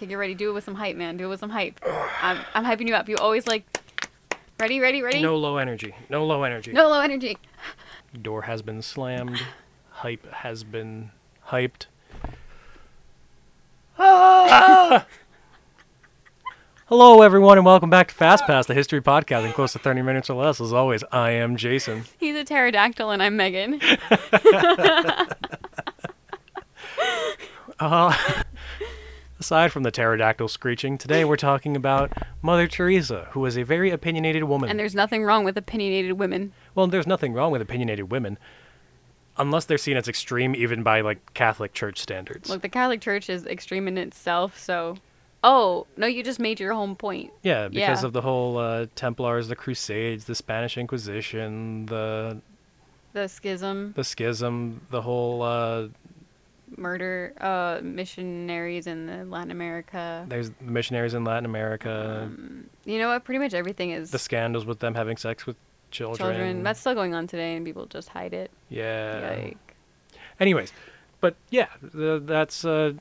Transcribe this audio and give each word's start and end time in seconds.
Okay, 0.00 0.06
get 0.06 0.14
ready. 0.14 0.34
Do 0.34 0.48
it 0.48 0.54
with 0.54 0.64
some 0.64 0.76
hype, 0.76 0.96
man. 0.96 1.18
Do 1.18 1.26
it 1.26 1.28
with 1.28 1.40
some 1.40 1.50
hype. 1.50 1.78
I'm, 2.22 2.38
I'm 2.54 2.64
hyping 2.64 2.88
you 2.88 2.94
up. 2.94 3.06
You 3.06 3.16
always 3.16 3.46
like. 3.46 3.66
Ready, 4.58 4.80
ready, 4.80 5.02
ready. 5.02 5.20
No 5.20 5.36
low 5.36 5.58
energy. 5.58 5.94
No 6.08 6.24
low 6.24 6.42
energy. 6.42 6.72
No 6.72 6.88
low 6.88 7.00
energy. 7.00 7.36
Door 8.22 8.42
has 8.42 8.62
been 8.62 8.80
slammed. 8.80 9.42
Hype 9.90 10.26
has 10.32 10.64
been 10.64 11.10
hyped. 11.48 11.84
Ah! 13.98 15.04
Hello, 16.86 17.20
everyone, 17.20 17.58
and 17.58 17.66
welcome 17.66 17.90
back 17.90 18.08
to 18.08 18.14
Fast 18.14 18.46
Pass, 18.46 18.64
the 18.64 18.72
history 18.72 19.02
podcast 19.02 19.44
in 19.44 19.52
close 19.52 19.74
to 19.74 19.78
30 19.78 20.00
minutes 20.00 20.30
or 20.30 20.42
less. 20.42 20.62
As 20.62 20.72
always, 20.72 21.04
I 21.12 21.32
am 21.32 21.56
Jason. 21.56 22.04
He's 22.16 22.36
a 22.36 22.44
pterodactyl, 22.44 23.10
and 23.10 23.22
I'm 23.22 23.36
Megan. 23.36 23.78
Uh, 27.80 28.14
aside 29.40 29.72
from 29.72 29.82
the 29.82 29.90
pterodactyl 29.90 30.48
screeching, 30.48 30.98
today 30.98 31.24
we're 31.24 31.36
talking 31.36 31.74
about 31.74 32.12
Mother 32.42 32.68
Teresa, 32.68 33.28
who 33.32 33.40
was 33.40 33.56
a 33.56 33.62
very 33.62 33.90
opinionated 33.90 34.44
woman. 34.44 34.68
and 34.70 34.78
there's 34.78 34.94
nothing 34.94 35.24
wrong 35.24 35.42
with 35.44 35.56
opinionated 35.56 36.12
women. 36.18 36.52
well, 36.74 36.86
there's 36.86 37.06
nothing 37.06 37.32
wrong 37.32 37.50
with 37.50 37.62
opinionated 37.62 38.10
women, 38.10 38.38
unless 39.38 39.64
they're 39.64 39.78
seen 39.78 39.96
as 39.96 40.06
extreme 40.06 40.54
even 40.54 40.82
by 40.82 41.00
like 41.00 41.32
Catholic 41.34 41.72
Church 41.72 41.98
standards. 41.98 42.48
Look, 42.50 42.62
the 42.62 42.68
Catholic 42.68 43.00
Church 43.00 43.30
is 43.30 43.46
extreme 43.46 43.88
in 43.88 43.98
itself, 43.98 44.58
so. 44.58 44.96
Oh 45.42 45.86
no, 45.96 46.06
you 46.06 46.22
just 46.22 46.38
made 46.38 46.60
your 46.60 46.74
home 46.74 46.94
point. 46.94 47.32
yeah, 47.42 47.68
because 47.68 48.02
yeah. 48.02 48.06
of 48.06 48.12
the 48.12 48.20
whole 48.20 48.58
uh, 48.58 48.86
Templars, 48.94 49.48
the 49.48 49.56
Crusades, 49.56 50.26
the 50.26 50.34
Spanish 50.34 50.76
Inquisition, 50.76 51.86
the 51.86 52.42
The 53.14 53.26
schism, 53.26 53.94
the 53.96 54.04
schism, 54.04 54.82
the 54.90 55.00
whole 55.00 55.40
uh, 55.40 55.88
murder, 56.76 57.32
uh, 57.40 57.80
missionaries 57.82 58.86
in 58.86 59.06
the 59.06 59.24
Latin 59.24 59.50
America. 59.50 60.24
there's 60.28 60.50
missionaries 60.60 61.14
in 61.14 61.24
Latin 61.24 61.44
America, 61.44 62.22
Um, 62.24 62.70
you 62.84 62.98
know 62.98 63.08
what? 63.08 63.24
Pretty 63.24 63.38
much 63.38 63.54
everything 63.54 63.90
is 63.90 64.10
the 64.10 64.18
scandals 64.18 64.64
with 64.66 64.78
them 64.80 64.94
having 64.94 65.16
sex 65.16 65.46
with 65.46 65.56
children. 65.90 66.30
children. 66.32 66.62
That's 66.62 66.80
still 66.80 66.94
going 66.94 67.14
on 67.14 67.26
today, 67.26 67.56
and 67.56 67.64
people 67.66 67.86
just 67.86 68.08
hide 68.10 68.32
it. 68.32 68.50
yeah. 68.68 69.36
Yike. 69.36 69.74
Anyways, 70.38 70.72
but 71.20 71.34
yeah, 71.50 71.66
th- 71.92 72.22
that's 72.24 72.64
uh, 72.64 72.92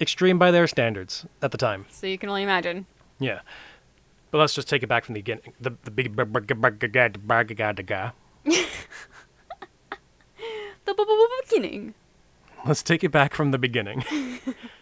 extreme 0.00 0.38
by 0.38 0.50
their 0.50 0.66
standards 0.66 1.26
at 1.42 1.50
the 1.52 1.58
time. 1.58 1.86
So 1.90 2.06
you 2.06 2.18
can 2.18 2.28
only 2.28 2.42
imagine. 2.42 2.86
Yeah. 3.20 3.40
But 4.32 4.38
let's 4.38 4.54
just 4.54 4.68
take 4.68 4.82
it 4.82 4.88
back 4.88 5.04
from 5.04 5.14
the 5.14 5.20
beginning. 5.20 5.52
The 5.60 5.70
the 5.84 5.90
big. 5.92 6.16
The 10.84 10.94
beginning. 11.48 11.94
Let's 12.66 12.82
take 12.82 13.04
it 13.04 13.10
back 13.12 13.34
from 13.34 13.50
the 13.50 13.58
beginning. 13.58 14.04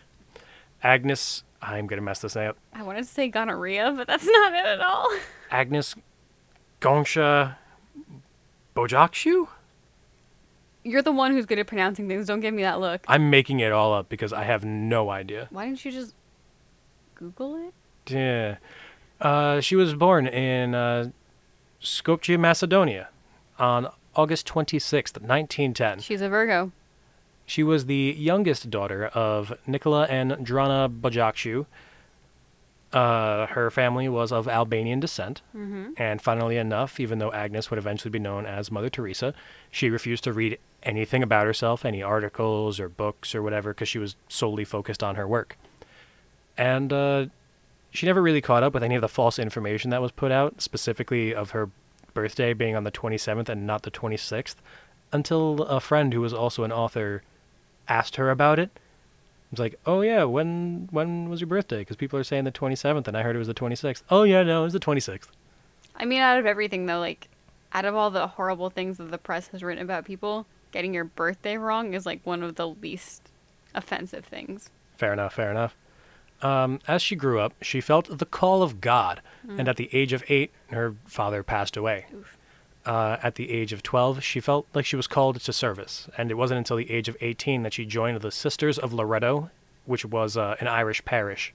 Agnes, 0.82 1.44
I'm 1.60 1.86
gonna 1.86 2.02
mess 2.02 2.20
this 2.20 2.36
up. 2.36 2.56
I 2.72 2.82
wanted 2.82 3.02
to 3.02 3.08
say 3.08 3.28
gonorrhea, 3.28 3.92
but 3.96 4.06
that's 4.06 4.26
not 4.26 4.52
it 4.54 4.64
at 4.64 4.80
all. 4.80 5.10
Agnes 5.50 5.94
Gongsha 6.80 7.56
Bojakshu? 8.74 9.48
You're 10.82 11.02
the 11.02 11.12
one 11.12 11.32
who's 11.32 11.46
good 11.46 11.58
at 11.58 11.66
pronouncing 11.66 12.08
things. 12.08 12.26
Don't 12.26 12.40
give 12.40 12.52
me 12.52 12.62
that 12.62 12.80
look. 12.80 13.04
I'm 13.08 13.30
making 13.30 13.60
it 13.60 13.72
all 13.72 13.94
up 13.94 14.08
because 14.08 14.32
I 14.32 14.44
have 14.44 14.64
no 14.64 15.08
idea. 15.10 15.48
Why 15.50 15.64
didn't 15.64 15.84
you 15.84 15.90
just 15.90 16.14
Google 17.14 17.56
it? 17.56 18.12
Yeah. 18.12 18.56
Uh, 19.20 19.60
she 19.60 19.76
was 19.76 19.94
born 19.94 20.26
in 20.26 20.74
uh, 20.74 21.10
Skopje, 21.80 22.38
Macedonia 22.38 23.08
on 23.58 23.88
August 24.14 24.46
26th, 24.46 25.20
1910. 25.20 26.00
She's 26.00 26.20
a 26.20 26.28
Virgo. 26.28 26.72
She 27.46 27.62
was 27.62 27.86
the 27.86 28.14
youngest 28.18 28.70
daughter 28.70 29.06
of 29.08 29.56
Nicola 29.66 30.04
and 30.04 30.32
Drana 30.32 30.88
Bojakshu. 30.88 31.66
Uh, 32.92 33.46
her 33.48 33.70
family 33.72 34.08
was 34.08 34.30
of 34.30 34.46
Albanian 34.46 35.00
descent, 35.00 35.42
Mm-hmm. 35.54 35.90
and 35.96 36.22
funnily 36.22 36.56
enough, 36.56 37.00
even 37.00 37.18
though 37.18 37.32
Agnes 37.32 37.68
would 37.70 37.78
eventually 37.78 38.10
be 38.10 38.20
known 38.20 38.46
as 38.46 38.70
Mother 38.70 38.88
Teresa, 38.88 39.34
she 39.68 39.90
refused 39.90 40.22
to 40.24 40.32
read 40.32 40.58
anything 40.84 41.20
about 41.22 41.44
herself, 41.46 41.84
any 41.84 42.04
articles 42.04 42.78
or 42.78 42.88
books 42.88 43.34
or 43.34 43.42
whatever, 43.42 43.74
because 43.74 43.88
she 43.88 43.98
was 43.98 44.14
solely 44.28 44.64
focused 44.64 45.02
on 45.02 45.16
her 45.16 45.26
work. 45.26 45.58
And 46.56 46.92
uh, 46.92 47.26
she 47.90 48.06
never 48.06 48.22
really 48.22 48.40
caught 48.40 48.62
up 48.62 48.74
with 48.74 48.84
any 48.84 48.94
of 48.94 49.00
the 49.02 49.08
false 49.08 49.40
information 49.40 49.90
that 49.90 50.00
was 50.00 50.12
put 50.12 50.30
out, 50.30 50.60
specifically 50.60 51.34
of 51.34 51.50
her 51.50 51.70
birthday 52.12 52.52
being 52.52 52.76
on 52.76 52.84
the 52.84 52.92
27th 52.92 53.48
and 53.48 53.66
not 53.66 53.82
the 53.82 53.90
26th, 53.90 54.54
until 55.12 55.62
a 55.64 55.80
friend 55.80 56.12
who 56.12 56.20
was 56.20 56.32
also 56.32 56.62
an 56.62 56.70
author 56.70 57.22
asked 57.88 58.16
her 58.16 58.30
about 58.30 58.58
it. 58.58 58.70
It 58.74 59.50
was 59.50 59.60
like, 59.60 59.78
"Oh 59.86 60.00
yeah, 60.00 60.24
when 60.24 60.88
when 60.90 61.28
was 61.28 61.40
your 61.40 61.48
birthday? 61.48 61.78
Because 61.78 61.96
people 61.96 62.18
are 62.18 62.24
saying 62.24 62.44
the 62.44 62.52
27th, 62.52 63.06
and 63.06 63.16
I 63.16 63.22
heard 63.22 63.36
it 63.36 63.38
was 63.38 63.48
the 63.48 63.54
26th." 63.54 64.02
Oh 64.10 64.24
yeah, 64.24 64.42
no, 64.42 64.62
it 64.62 64.64
was 64.64 64.72
the 64.72 64.80
26th. 64.80 65.28
I 65.96 66.04
mean, 66.04 66.20
out 66.20 66.38
of 66.38 66.46
everything 66.46 66.86
though, 66.86 66.98
like, 66.98 67.28
out 67.72 67.84
of 67.84 67.94
all 67.94 68.10
the 68.10 68.26
horrible 68.26 68.70
things 68.70 68.98
that 68.98 69.10
the 69.10 69.18
press 69.18 69.48
has 69.48 69.62
written 69.62 69.82
about 69.82 70.04
people, 70.04 70.46
getting 70.72 70.92
your 70.92 71.04
birthday 71.04 71.56
wrong 71.56 71.94
is 71.94 72.04
like 72.04 72.20
one 72.24 72.42
of 72.42 72.56
the 72.56 72.68
least 72.68 73.30
offensive 73.74 74.24
things. 74.24 74.70
Fair 74.96 75.12
enough, 75.12 75.34
fair 75.34 75.50
enough. 75.50 75.76
Um, 76.42 76.80
as 76.86 77.00
she 77.00 77.16
grew 77.16 77.40
up, 77.40 77.54
she 77.62 77.80
felt 77.80 78.18
the 78.18 78.26
call 78.26 78.62
of 78.62 78.80
God, 78.80 79.22
and 79.48 79.68
at 79.68 79.76
the 79.76 79.88
age 79.92 80.12
of 80.12 80.22
eight, 80.28 80.50
her 80.70 80.94
father 81.06 81.42
passed 81.42 81.76
away. 81.76 82.06
Oof. 82.14 82.36
Uh, 82.86 83.16
at 83.22 83.36
the 83.36 83.50
age 83.50 83.72
of 83.72 83.82
12, 83.82 84.22
she 84.22 84.40
felt 84.40 84.66
like 84.74 84.84
she 84.84 84.96
was 84.96 85.06
called 85.06 85.40
to 85.40 85.52
service, 85.52 86.06
and 86.18 86.30
it 86.30 86.34
wasn't 86.34 86.58
until 86.58 86.76
the 86.76 86.90
age 86.90 87.08
of 87.08 87.16
18 87.22 87.62
that 87.62 87.72
she 87.72 87.86
joined 87.86 88.20
the 88.20 88.30
Sisters 88.30 88.78
of 88.78 88.92
Loreto, 88.92 89.50
which 89.86 90.04
was 90.04 90.36
uh, 90.36 90.56
an 90.60 90.66
Irish 90.68 91.02
parish 91.06 91.54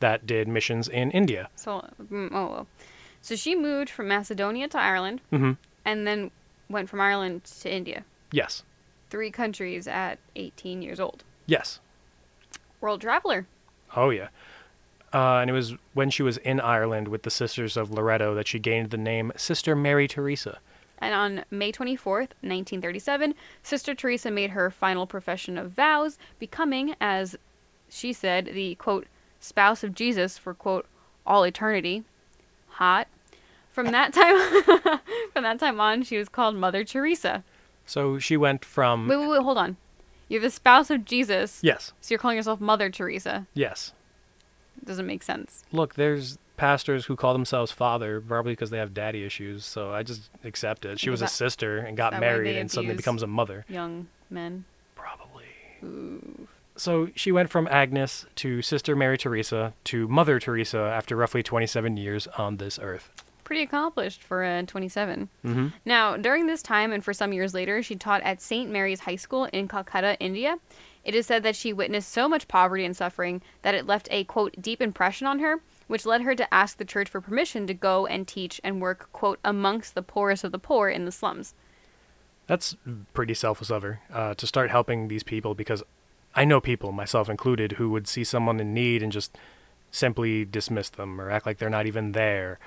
that 0.00 0.26
did 0.26 0.46
missions 0.48 0.86
in 0.86 1.10
India. 1.12 1.48
So, 1.56 1.88
mm, 2.12 2.28
oh, 2.32 2.46
well. 2.50 2.66
so 3.22 3.36
she 3.36 3.54
moved 3.54 3.88
from 3.88 4.08
Macedonia 4.08 4.68
to 4.68 4.78
Ireland, 4.78 5.20
hmm 5.30 5.52
and 5.86 6.06
then 6.06 6.30
went 6.68 6.88
from 6.90 7.00
Ireland 7.00 7.44
to 7.62 7.72
India. 7.72 8.04
Yes, 8.30 8.62
Three 9.08 9.30
countries 9.30 9.86
at 9.88 10.18
18 10.34 10.82
years 10.82 11.00
old. 11.00 11.24
yes. 11.46 11.80
World 12.82 13.00
traveler. 13.00 13.46
Oh 13.96 14.10
yeah. 14.10 14.28
Uh, 15.16 15.38
and 15.40 15.48
it 15.48 15.54
was 15.54 15.74
when 15.94 16.10
she 16.10 16.22
was 16.22 16.36
in 16.36 16.60
Ireland 16.60 17.08
with 17.08 17.22
the 17.22 17.30
Sisters 17.30 17.78
of 17.78 17.90
Loreto 17.90 18.34
that 18.34 18.46
she 18.46 18.58
gained 18.58 18.90
the 18.90 18.98
name 18.98 19.32
Sister 19.34 19.74
Mary 19.74 20.06
Teresa. 20.06 20.58
And 20.98 21.14
on 21.14 21.44
May 21.50 21.72
24th, 21.72 22.36
1937, 22.42 23.34
Sister 23.62 23.94
Teresa 23.94 24.30
made 24.30 24.50
her 24.50 24.70
final 24.70 25.06
profession 25.06 25.56
of 25.56 25.70
vows, 25.70 26.18
becoming, 26.38 26.96
as 27.00 27.34
she 27.88 28.12
said, 28.12 28.50
the 28.52 28.74
quote, 28.74 29.06
spouse 29.40 29.82
of 29.82 29.94
Jesus 29.94 30.36
for 30.36 30.52
quote, 30.52 30.84
all 31.26 31.44
eternity. 31.44 32.04
Hot. 32.72 33.08
From 33.72 33.92
that 33.92 34.12
time 34.12 34.36
from 35.32 35.44
that 35.44 35.58
time 35.58 35.80
on, 35.80 36.02
she 36.02 36.18
was 36.18 36.28
called 36.28 36.56
Mother 36.56 36.84
Teresa. 36.84 37.42
So 37.86 38.18
she 38.18 38.36
went 38.36 38.66
from 38.66 39.08
Wait, 39.08 39.16
wait, 39.16 39.28
wait, 39.28 39.42
hold 39.42 39.56
on. 39.56 39.78
You're 40.28 40.42
the 40.42 40.50
spouse 40.50 40.90
of 40.90 41.06
Jesus, 41.06 41.60
yes, 41.62 41.94
so 42.02 42.12
you're 42.12 42.18
calling 42.18 42.36
yourself 42.36 42.60
Mother 42.60 42.90
Teresa. 42.90 43.46
yes. 43.54 43.94
Doesn't 44.84 45.06
make 45.06 45.22
sense. 45.22 45.64
Look, 45.72 45.94
there's 45.94 46.38
pastors 46.56 47.04
who 47.06 47.16
call 47.16 47.32
themselves 47.32 47.70
father 47.70 48.20
probably 48.20 48.52
because 48.52 48.70
they 48.70 48.78
have 48.78 48.94
daddy 48.94 49.24
issues. 49.24 49.64
So 49.64 49.92
I 49.92 50.02
just 50.02 50.30
accept 50.44 50.84
it. 50.84 50.98
She 50.98 51.10
was 51.10 51.22
a 51.22 51.28
sister 51.28 51.78
and 51.78 51.96
got 51.96 52.18
married 52.18 52.56
and 52.56 52.70
suddenly 52.70 52.96
becomes 52.96 53.22
a 53.22 53.26
mother. 53.26 53.64
Young 53.68 54.08
men. 54.30 54.64
Probably. 54.94 55.44
Ooh. 55.84 56.48
So 56.76 57.08
she 57.14 57.32
went 57.32 57.50
from 57.50 57.66
Agnes 57.68 58.26
to 58.36 58.60
Sister 58.60 58.94
Mary 58.94 59.16
Teresa 59.16 59.72
to 59.84 60.06
Mother 60.08 60.38
Teresa 60.38 60.78
after 60.78 61.16
roughly 61.16 61.42
27 61.42 61.96
years 61.96 62.26
on 62.38 62.58
this 62.58 62.78
earth. 62.78 63.10
Pretty 63.44 63.62
accomplished 63.62 64.22
for 64.22 64.42
a 64.42 64.62
27. 64.64 65.28
Mm-hmm. 65.44 65.68
Now, 65.84 66.16
during 66.16 66.46
this 66.46 66.62
time 66.62 66.92
and 66.92 67.02
for 67.02 67.14
some 67.14 67.32
years 67.32 67.54
later, 67.54 67.82
she 67.82 67.94
taught 67.94 68.22
at 68.22 68.42
St. 68.42 68.70
Mary's 68.70 69.00
High 69.00 69.16
School 69.16 69.44
in 69.46 69.68
Calcutta, 69.68 70.18
India. 70.18 70.58
It 71.06 71.14
is 71.14 71.24
said 71.24 71.44
that 71.44 71.54
she 71.54 71.72
witnessed 71.72 72.10
so 72.10 72.28
much 72.28 72.48
poverty 72.48 72.84
and 72.84 72.94
suffering 72.94 73.40
that 73.62 73.76
it 73.76 73.86
left 73.86 74.08
a, 74.10 74.24
quote, 74.24 74.56
deep 74.60 74.82
impression 74.82 75.28
on 75.28 75.38
her, 75.38 75.60
which 75.86 76.04
led 76.04 76.22
her 76.22 76.34
to 76.34 76.52
ask 76.52 76.78
the 76.78 76.84
church 76.84 77.08
for 77.08 77.20
permission 77.20 77.68
to 77.68 77.74
go 77.74 78.06
and 78.06 78.26
teach 78.26 78.60
and 78.64 78.82
work, 78.82 79.08
quote, 79.12 79.38
amongst 79.44 79.94
the 79.94 80.02
poorest 80.02 80.42
of 80.42 80.50
the 80.50 80.58
poor 80.58 80.88
in 80.88 81.04
the 81.04 81.12
slums. 81.12 81.54
That's 82.48 82.76
pretty 83.14 83.34
selfless 83.34 83.70
of 83.70 83.82
her 83.82 84.00
uh, 84.12 84.34
to 84.34 84.46
start 84.48 84.70
helping 84.70 85.06
these 85.06 85.22
people 85.22 85.54
because 85.54 85.84
I 86.34 86.44
know 86.44 86.60
people, 86.60 86.90
myself 86.90 87.28
included, 87.28 87.72
who 87.72 87.88
would 87.90 88.08
see 88.08 88.24
someone 88.24 88.58
in 88.58 88.74
need 88.74 89.00
and 89.00 89.12
just 89.12 89.38
simply 89.92 90.44
dismiss 90.44 90.90
them 90.90 91.20
or 91.20 91.30
act 91.30 91.46
like 91.46 91.58
they're 91.58 91.70
not 91.70 91.86
even 91.86 92.12
there. 92.12 92.58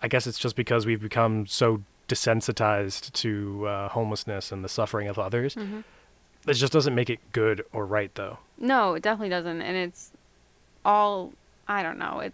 I 0.00 0.06
guess 0.06 0.28
it's 0.28 0.38
just 0.38 0.54
because 0.54 0.86
we've 0.86 1.02
become 1.02 1.48
so 1.48 1.82
desensitized 2.08 3.12
to 3.14 3.66
uh, 3.66 3.88
homelessness 3.88 4.52
and 4.52 4.64
the 4.64 4.68
suffering 4.68 5.08
of 5.08 5.18
others. 5.18 5.56
It 6.46 6.54
just 6.54 6.72
doesn't 6.72 6.94
make 6.94 7.08
it 7.10 7.20
good 7.32 7.64
or 7.72 7.86
right, 7.86 8.12
though. 8.14 8.38
No, 8.58 8.94
it 8.94 9.02
definitely 9.02 9.28
doesn't. 9.30 9.62
And 9.62 9.76
it's 9.76 10.10
all, 10.84 11.32
I 11.68 11.82
don't 11.82 11.98
know. 11.98 12.20
It, 12.20 12.32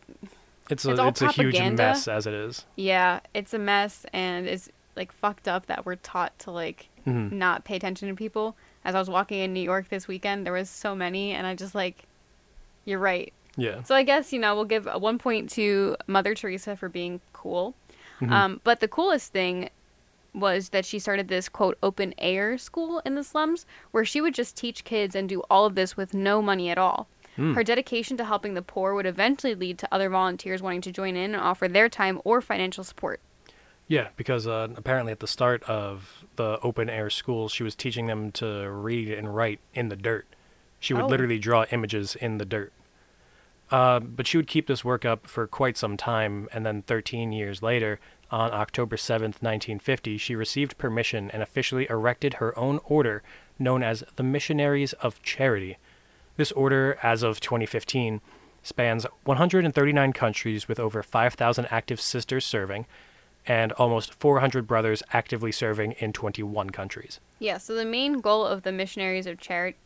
It's 0.71 0.85
a 0.85 0.91
It's 0.91 1.01
all 1.01 1.09
it's 1.09 1.23
a 1.23 1.27
huge 1.29 1.55
propaganda. 1.55 1.83
mess 1.83 2.09
as 2.09 2.27
it 2.27 2.35
is. 2.35 2.65
yeah, 2.77 3.21
it's 3.35 3.55
a 3.55 3.59
mess 3.59 4.05
and 4.13 4.47
it's 4.47 4.69
like 4.97 5.13
fucked 5.13 5.49
up 5.49 5.67
that 5.67 5.87
we're 5.87 5.95
taught 5.97 6.39
to 6.41 6.51
like 6.51 6.89
Mhm. 7.07 7.33
not 7.33 7.65
pay 7.65 7.77
attention 7.77 8.09
to 8.09 8.15
people. 8.15 8.55
As 8.85 8.95
I 8.95 8.99
was 8.99 9.09
walking 9.09 9.39
in 9.41 9.53
New 9.55 9.61
York 9.63 9.89
this 9.89 10.07
weekend, 10.09 10.45
there 10.45 10.53
was 10.53 10.69
so 10.69 10.95
many, 10.95 11.33
and 11.33 11.47
I 11.47 11.55
just 11.55 11.75
like, 11.75 12.05
you're 12.85 12.99
right. 12.99 13.33
Yeah. 13.57 13.83
So 13.85 13.95
I 13.95 14.03
guess, 14.03 14.33
you 14.33 14.39
know, 14.39 14.55
we'll 14.55 14.65
give 14.67 14.87
a 14.87 14.99
one 14.99 15.19
point 15.19 15.51
to 15.51 15.97
Mother 16.07 16.35
Teresa 16.35 16.77
for 16.77 16.89
being 16.89 17.21
cool. 17.33 17.75
Mhm. 18.21 18.31
Um, 18.31 18.61
but 18.65 18.81
the 18.81 18.89
coolest 18.89 19.33
thing 19.33 19.71
was 20.35 20.69
that 20.71 20.85
she 20.85 20.99
started 20.99 21.29
this 21.29 21.49
quote 21.49 21.79
open 21.83 22.15
air 22.19 22.59
school 22.59 23.01
in 23.05 23.15
the 23.15 23.25
slums 23.25 23.67
where 23.91 24.05
she 24.05 24.21
would 24.21 24.35
just 24.35 24.57
teach 24.57 24.85
kids 24.85 25.15
and 25.15 25.29
do 25.29 25.41
all 25.51 25.65
of 25.67 25.75
this 25.75 25.97
with 25.97 26.15
no 26.15 26.41
money 26.43 26.69
at 26.71 26.79
all. 26.79 27.09
Hmm. 27.37 27.55
Her 27.55 27.63
dedication 27.65 28.17
to 28.19 28.25
helping 28.25 28.55
the 28.55 28.63
poor 28.63 28.95
would 28.95 29.07
eventually 29.07 29.55
lead 29.55 29.79
to 29.79 29.89
other 29.95 30.11
volunteers 30.11 30.61
wanting 30.63 30.81
to 30.83 30.93
join 30.93 31.17
in 31.17 31.35
and 31.35 31.43
offer 31.43 31.69
their 31.69 31.89
time 31.89 32.21
or 32.25 32.41
financial 32.41 32.85
support. 32.85 33.21
Yeah, 33.87 34.09
because 34.17 34.47
uh, 34.47 34.69
apparently 34.77 35.13
at 35.13 35.21
the 35.21 35.27
start 35.27 35.63
of 35.63 36.25
the 36.37 36.59
open 36.63 36.91
air 36.91 37.09
schools, 37.09 37.53
she 37.53 37.63
was 37.63 37.75
teaching 37.75 38.07
them 38.07 38.31
to 38.33 38.69
read 38.71 39.09
and 39.11 39.35
write 39.35 39.61
in 39.73 39.89
the 39.89 39.97
dirt. 39.97 40.27
She 40.79 40.93
would 40.95 41.05
Oh. 41.05 41.09
literally 41.09 41.39
draw 41.39 41.65
images 41.71 42.15
in 42.15 42.37
the 42.39 42.45
dirt. 42.45 42.73
Uh, 43.71 44.01
but 44.01 44.27
she 44.27 44.37
would 44.37 44.47
keep 44.47 44.67
this 44.67 44.85
work 44.85 45.05
up 45.05 45.27
for 45.27 45.47
quite 45.47 45.77
some 45.77 45.97
time, 45.97 46.49
and 46.53 46.65
then 46.67 46.83
13 46.83 47.33
years 47.33 47.63
later, 47.63 48.01
on 48.31 48.53
October 48.53 48.97
7th, 48.97 49.41
1950, 49.43 50.19
she 50.19 50.35
received 50.35 50.79
permission 50.79 51.31
and 51.31 51.43
officially 51.43 51.87
erected 51.89 52.35
her 52.35 52.57
own 52.59 52.81
order 52.85 53.23
known 53.59 53.83
as 53.83 54.05
the 54.17 54.23
Missionaries 54.23 54.93
of 54.95 55.23
Charity. 55.23 55.79
This 56.37 56.53
order, 56.53 56.99
as 57.03 57.23
of 57.23 57.41
2015, 57.41 58.21
spans 58.63 59.07
139 59.25 60.13
countries 60.13 60.69
with 60.69 60.79
over 60.79 61.03
5,000 61.03 61.67
active 61.71 62.01
sisters 62.01 62.45
serving 62.45 62.87
and 63.47 63.73
almost 63.73 64.13
400 64.15 64.67
brothers 64.67 65.03
actively 65.13 65.51
serving 65.51 65.93
in 65.93 66.13
21 66.13 66.71
countries. 66.71 67.19
Yeah, 67.39 67.57
so 67.57 67.75
the 67.75 67.85
main 67.85 68.21
goal 68.21 68.45
of 68.45 68.63
the 68.63 68.73
missionaries 68.73 69.27
of 69.27 69.39
charity 69.39 69.79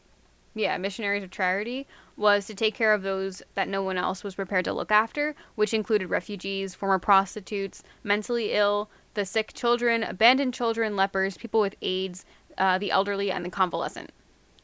yeah, 0.54 0.76
missionaries 0.76 1.22
of 1.22 1.30
charity 1.30 1.86
was 2.16 2.46
to 2.46 2.54
take 2.54 2.74
care 2.74 2.92
of 2.92 3.02
those 3.02 3.42
that 3.54 3.68
no 3.68 3.82
one 3.82 3.96
else 3.96 4.22
was 4.22 4.34
prepared 4.34 4.64
to 4.66 4.72
look 4.72 4.90
after, 4.90 5.34
which 5.54 5.72
included 5.72 6.08
refugees, 6.08 6.74
former 6.74 6.98
prostitutes, 6.98 7.82
mentally 8.04 8.52
ill, 8.52 8.90
the 9.14 9.24
sick 9.24 9.52
children, 9.54 10.02
abandoned 10.02 10.54
children, 10.54 10.96
lepers, 10.96 11.36
people 11.36 11.60
with 11.60 11.74
AIDS, 11.82 12.24
uh, 12.58 12.78
the 12.78 12.90
elderly, 12.90 13.30
and 13.30 13.44
the 13.44 13.50
convalescent. 13.50 14.10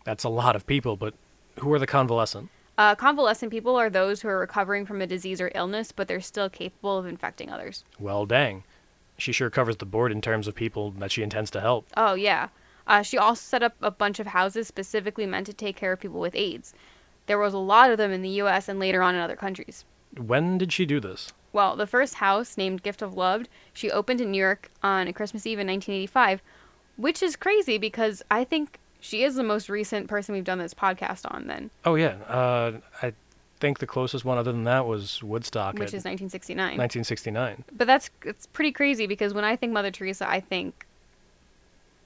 That's 0.04 0.24
a 0.24 0.28
lot 0.28 0.56
of 0.56 0.66
people, 0.66 0.96
but 0.96 1.14
who 1.58 1.72
are 1.72 1.78
the 1.78 1.86
convalescent? 1.86 2.50
Uh, 2.76 2.94
convalescent 2.94 3.50
people 3.50 3.76
are 3.76 3.90
those 3.90 4.22
who 4.22 4.28
are 4.28 4.38
recovering 4.38 4.86
from 4.86 5.00
a 5.02 5.06
disease 5.06 5.40
or 5.40 5.50
illness, 5.54 5.90
but 5.90 6.06
they're 6.06 6.20
still 6.20 6.48
capable 6.48 6.96
of 6.96 7.06
infecting 7.06 7.50
others. 7.50 7.84
Well, 7.98 8.24
dang. 8.24 8.62
She 9.16 9.32
sure 9.32 9.50
covers 9.50 9.78
the 9.78 9.84
board 9.84 10.12
in 10.12 10.20
terms 10.20 10.46
of 10.46 10.54
people 10.54 10.92
that 10.92 11.10
she 11.10 11.24
intends 11.24 11.50
to 11.50 11.60
help. 11.60 11.88
Oh, 11.96 12.14
yeah. 12.14 12.48
Uh, 12.88 13.02
she 13.02 13.18
also 13.18 13.40
set 13.40 13.62
up 13.62 13.74
a 13.82 13.90
bunch 13.90 14.18
of 14.18 14.28
houses 14.28 14.66
specifically 14.66 15.26
meant 15.26 15.46
to 15.46 15.52
take 15.52 15.76
care 15.76 15.92
of 15.92 16.00
people 16.00 16.20
with 16.20 16.34
AIDS. 16.34 16.74
There 17.26 17.38
was 17.38 17.52
a 17.54 17.58
lot 17.58 17.90
of 17.90 17.98
them 17.98 18.10
in 18.10 18.22
the 18.22 18.30
US 18.42 18.68
and 18.68 18.80
later 18.80 19.02
on 19.02 19.14
in 19.14 19.20
other 19.20 19.36
countries. 19.36 19.84
When 20.16 20.56
did 20.56 20.72
she 20.72 20.86
do 20.86 20.98
this? 20.98 21.30
Well, 21.52 21.76
the 21.76 21.86
first 21.86 22.14
house, 22.14 22.56
named 22.56 22.82
Gift 22.82 23.02
of 23.02 23.14
Love, 23.14 23.46
she 23.72 23.90
opened 23.90 24.20
in 24.20 24.30
New 24.30 24.38
York 24.38 24.70
on 24.82 25.12
Christmas 25.12 25.46
Eve 25.46 25.58
in 25.58 25.66
1985, 25.66 26.42
which 26.96 27.22
is 27.22 27.36
crazy 27.36 27.78
because 27.78 28.22
I 28.30 28.44
think 28.44 28.78
she 29.00 29.22
is 29.22 29.34
the 29.34 29.42
most 29.42 29.68
recent 29.68 30.08
person 30.08 30.34
we've 30.34 30.44
done 30.44 30.58
this 30.58 30.74
podcast 30.74 31.30
on 31.32 31.46
then, 31.46 31.70
Oh, 31.84 31.94
yeah. 31.94 32.16
Uh, 32.26 32.78
I 33.02 33.12
think 33.60 33.78
the 33.78 33.86
closest 33.86 34.24
one 34.24 34.38
other 34.38 34.52
than 34.52 34.64
that 34.64 34.86
was 34.86 35.22
Woodstock 35.22 35.74
which 35.74 35.88
is 35.88 36.04
1969. 36.04 36.78
1969. 36.78 37.64
But 37.76 37.86
that's 37.86 38.10
it's 38.24 38.46
pretty 38.46 38.72
crazy 38.72 39.06
because 39.06 39.34
when 39.34 39.44
I 39.44 39.56
think 39.56 39.72
Mother 39.72 39.90
Teresa, 39.90 40.28
I 40.28 40.40
think 40.40 40.86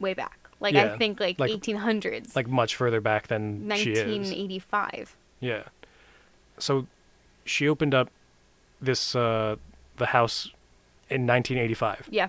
way 0.00 0.14
back. 0.14 0.38
Like 0.62 0.74
Yeah, 0.74 0.94
I 0.94 0.96
think 0.96 1.20
like, 1.20 1.38
like- 1.38 1.50
1800s, 1.50 2.34
Like 2.34 2.48
much 2.48 2.76
further 2.76 3.00
back 3.00 3.26
than 3.26 3.68
she 3.76 3.92
is. 3.92 3.98
1985. 4.06 5.16
Yeah. 5.40 5.64
So 6.58 6.86
she 7.44 7.68
opened 7.68 7.94
up 7.94 8.08
this 8.80 9.14
uh, 9.16 9.56
the 9.96 10.06
house 10.06 10.46
in 11.10 11.26
1985. 11.26 12.08
Yeah, 12.10 12.28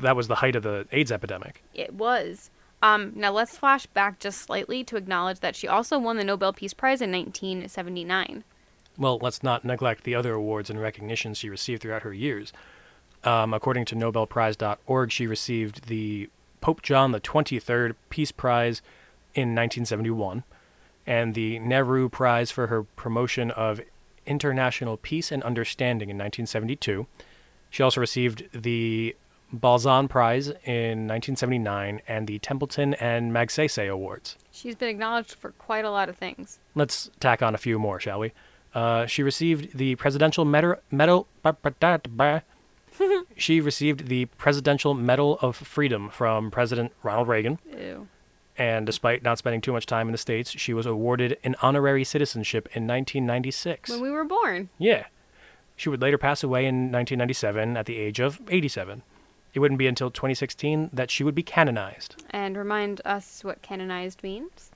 That 0.00 0.16
was 0.16 0.28
the 0.28 0.34
height 0.36 0.56
of 0.56 0.62
the 0.64 0.86
AIDS 0.92 1.10
epidemic. 1.12 1.62
it 1.72 1.94
was. 1.94 2.50
Um, 2.82 3.12
now 3.16 3.32
let's 3.32 3.56
flash 3.58 3.86
back 3.86 4.20
just 4.20 4.40
slightly 4.40 4.84
to 4.84 4.96
acknowledge 4.96 5.40
that 5.40 5.56
she 5.56 5.66
also 5.66 5.98
won 5.98 6.16
the 6.16 6.22
Nobel 6.24 6.52
Peace 6.52 6.74
Prize 6.74 7.00
in 7.00 7.10
1979. 7.10 8.44
Well, 8.96 9.18
let's 9.20 9.42
not 9.42 9.64
neglect 9.64 10.04
the 10.04 10.14
other 10.14 10.34
awards 10.34 10.70
and 10.70 10.80
recognitions 10.80 11.38
she 11.38 11.48
received 11.48 11.82
throughout 11.82 12.02
her 12.02 12.12
years. 12.12 12.52
Um, 13.24 13.52
according 13.52 13.84
to 13.86 13.96
NobelPrize.org, 13.96 15.10
she 15.10 15.26
received 15.26 15.88
the 15.88 16.30
Pope 16.60 16.82
John 16.82 17.12
the 17.12 17.20
23rd 17.20 17.94
Peace 18.10 18.32
Prize 18.32 18.82
in 19.34 19.54
1971 19.54 20.44
and 21.06 21.34
the 21.34 21.58
Nehru 21.58 22.08
Prize 22.08 22.50
for 22.50 22.66
her 22.66 22.82
promotion 22.82 23.50
of 23.52 23.80
international 24.26 24.96
peace 24.98 25.32
and 25.32 25.42
understanding 25.42 26.10
in 26.10 26.16
1972. 26.16 27.06
She 27.70 27.82
also 27.82 28.00
received 28.00 28.44
the 28.52 29.16
Balzan 29.54 30.08
Prize 30.08 30.48
in 30.48 31.06
1979 31.08 32.02
and 32.06 32.26
the 32.26 32.38
Templeton 32.38 32.94
and 32.94 33.32
Magsaysay 33.32 33.90
Awards. 33.90 34.36
She's 34.50 34.74
been 34.74 34.88
acknowledged 34.88 35.34
for 35.34 35.52
quite 35.52 35.84
a 35.84 35.90
lot 35.90 36.08
of 36.08 36.16
things. 36.16 36.58
Let's 36.74 37.10
tack 37.20 37.42
on 37.42 37.54
a 37.54 37.58
few 37.58 37.78
more, 37.78 37.98
shall 37.98 38.20
we? 38.20 38.32
Uh, 38.74 39.06
she 39.06 39.22
received 39.22 39.78
the 39.78 39.94
Presidential 39.96 40.44
Medal. 40.44 40.76
medal 40.90 41.26
ba- 42.98 43.04
ba- 43.04 43.08
da- 43.08 43.14
da- 43.14 43.20
ba. 43.22 43.40
she 43.40 43.60
received 43.60 44.08
the 44.08 44.24
Presidential 44.26 44.94
Medal 44.94 45.38
of 45.40 45.56
Freedom 45.56 46.08
from 46.10 46.50
President 46.50 46.92
Ronald 47.02 47.28
Reagan, 47.28 47.58
Ew. 47.72 48.08
and 48.56 48.84
despite 48.86 49.22
not 49.22 49.38
spending 49.38 49.60
too 49.60 49.72
much 49.72 49.86
time 49.86 50.08
in 50.08 50.12
the 50.12 50.18
States, 50.18 50.50
she 50.50 50.74
was 50.74 50.86
awarded 50.86 51.38
an 51.44 51.54
honorary 51.62 52.04
citizenship 52.04 52.66
in 52.74 52.86
1996. 52.86 53.90
When 53.90 54.00
we 54.00 54.10
were 54.10 54.24
born. 54.24 54.68
Yeah. 54.78 55.04
She 55.76 55.88
would 55.88 56.02
later 56.02 56.18
pass 56.18 56.42
away 56.42 56.66
in 56.66 56.90
1997 56.90 57.76
at 57.76 57.86
the 57.86 57.96
age 57.98 58.18
of 58.18 58.40
87. 58.48 59.02
It 59.54 59.60
wouldn't 59.60 59.78
be 59.78 59.86
until 59.86 60.10
2016 60.10 60.90
that 60.92 61.10
she 61.10 61.22
would 61.24 61.34
be 61.36 61.42
canonized. 61.44 62.22
And 62.30 62.56
remind 62.56 63.00
us 63.04 63.42
what 63.44 63.62
canonized 63.62 64.22
means. 64.24 64.70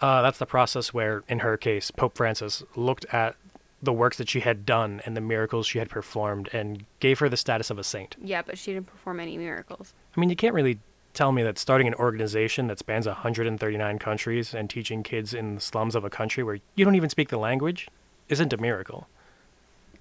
Uh, 0.00 0.20
that's 0.20 0.36
the 0.38 0.44
process 0.46 0.92
where, 0.92 1.24
in 1.26 1.38
her 1.38 1.56
case, 1.56 1.90
Pope 1.90 2.16
Francis 2.18 2.62
looked 2.76 3.06
at 3.14 3.34
the 3.82 3.92
works 3.92 4.16
that 4.16 4.28
she 4.28 4.40
had 4.40 4.64
done 4.64 5.02
and 5.04 5.16
the 5.16 5.20
miracles 5.20 5.66
she 5.66 5.78
had 5.78 5.88
performed 5.88 6.48
and 6.52 6.84
gave 7.00 7.18
her 7.18 7.28
the 7.28 7.36
status 7.36 7.70
of 7.70 7.78
a 7.78 7.84
saint. 7.84 8.16
Yeah, 8.22 8.42
but 8.42 8.58
she 8.58 8.72
didn't 8.72 8.86
perform 8.86 9.20
any 9.20 9.36
miracles. 9.36 9.92
I 10.16 10.20
mean, 10.20 10.30
you 10.30 10.36
can't 10.36 10.54
really 10.54 10.78
tell 11.12 11.32
me 11.32 11.42
that 11.42 11.58
starting 11.58 11.86
an 11.86 11.94
organization 11.94 12.66
that 12.68 12.78
spans 12.78 13.06
139 13.06 13.98
countries 13.98 14.54
and 14.54 14.68
teaching 14.68 15.02
kids 15.02 15.32
in 15.34 15.56
the 15.56 15.60
slums 15.60 15.94
of 15.94 16.04
a 16.04 16.10
country 16.10 16.42
where 16.42 16.58
you 16.74 16.84
don't 16.84 16.94
even 16.94 17.10
speak 17.10 17.28
the 17.28 17.38
language 17.38 17.88
isn't 18.28 18.52
a 18.52 18.56
miracle. 18.56 19.08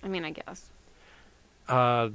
I 0.03 0.07
mean, 0.07 0.25
I 0.25 0.31
guess. 0.31 0.69
Uh, 1.67 2.09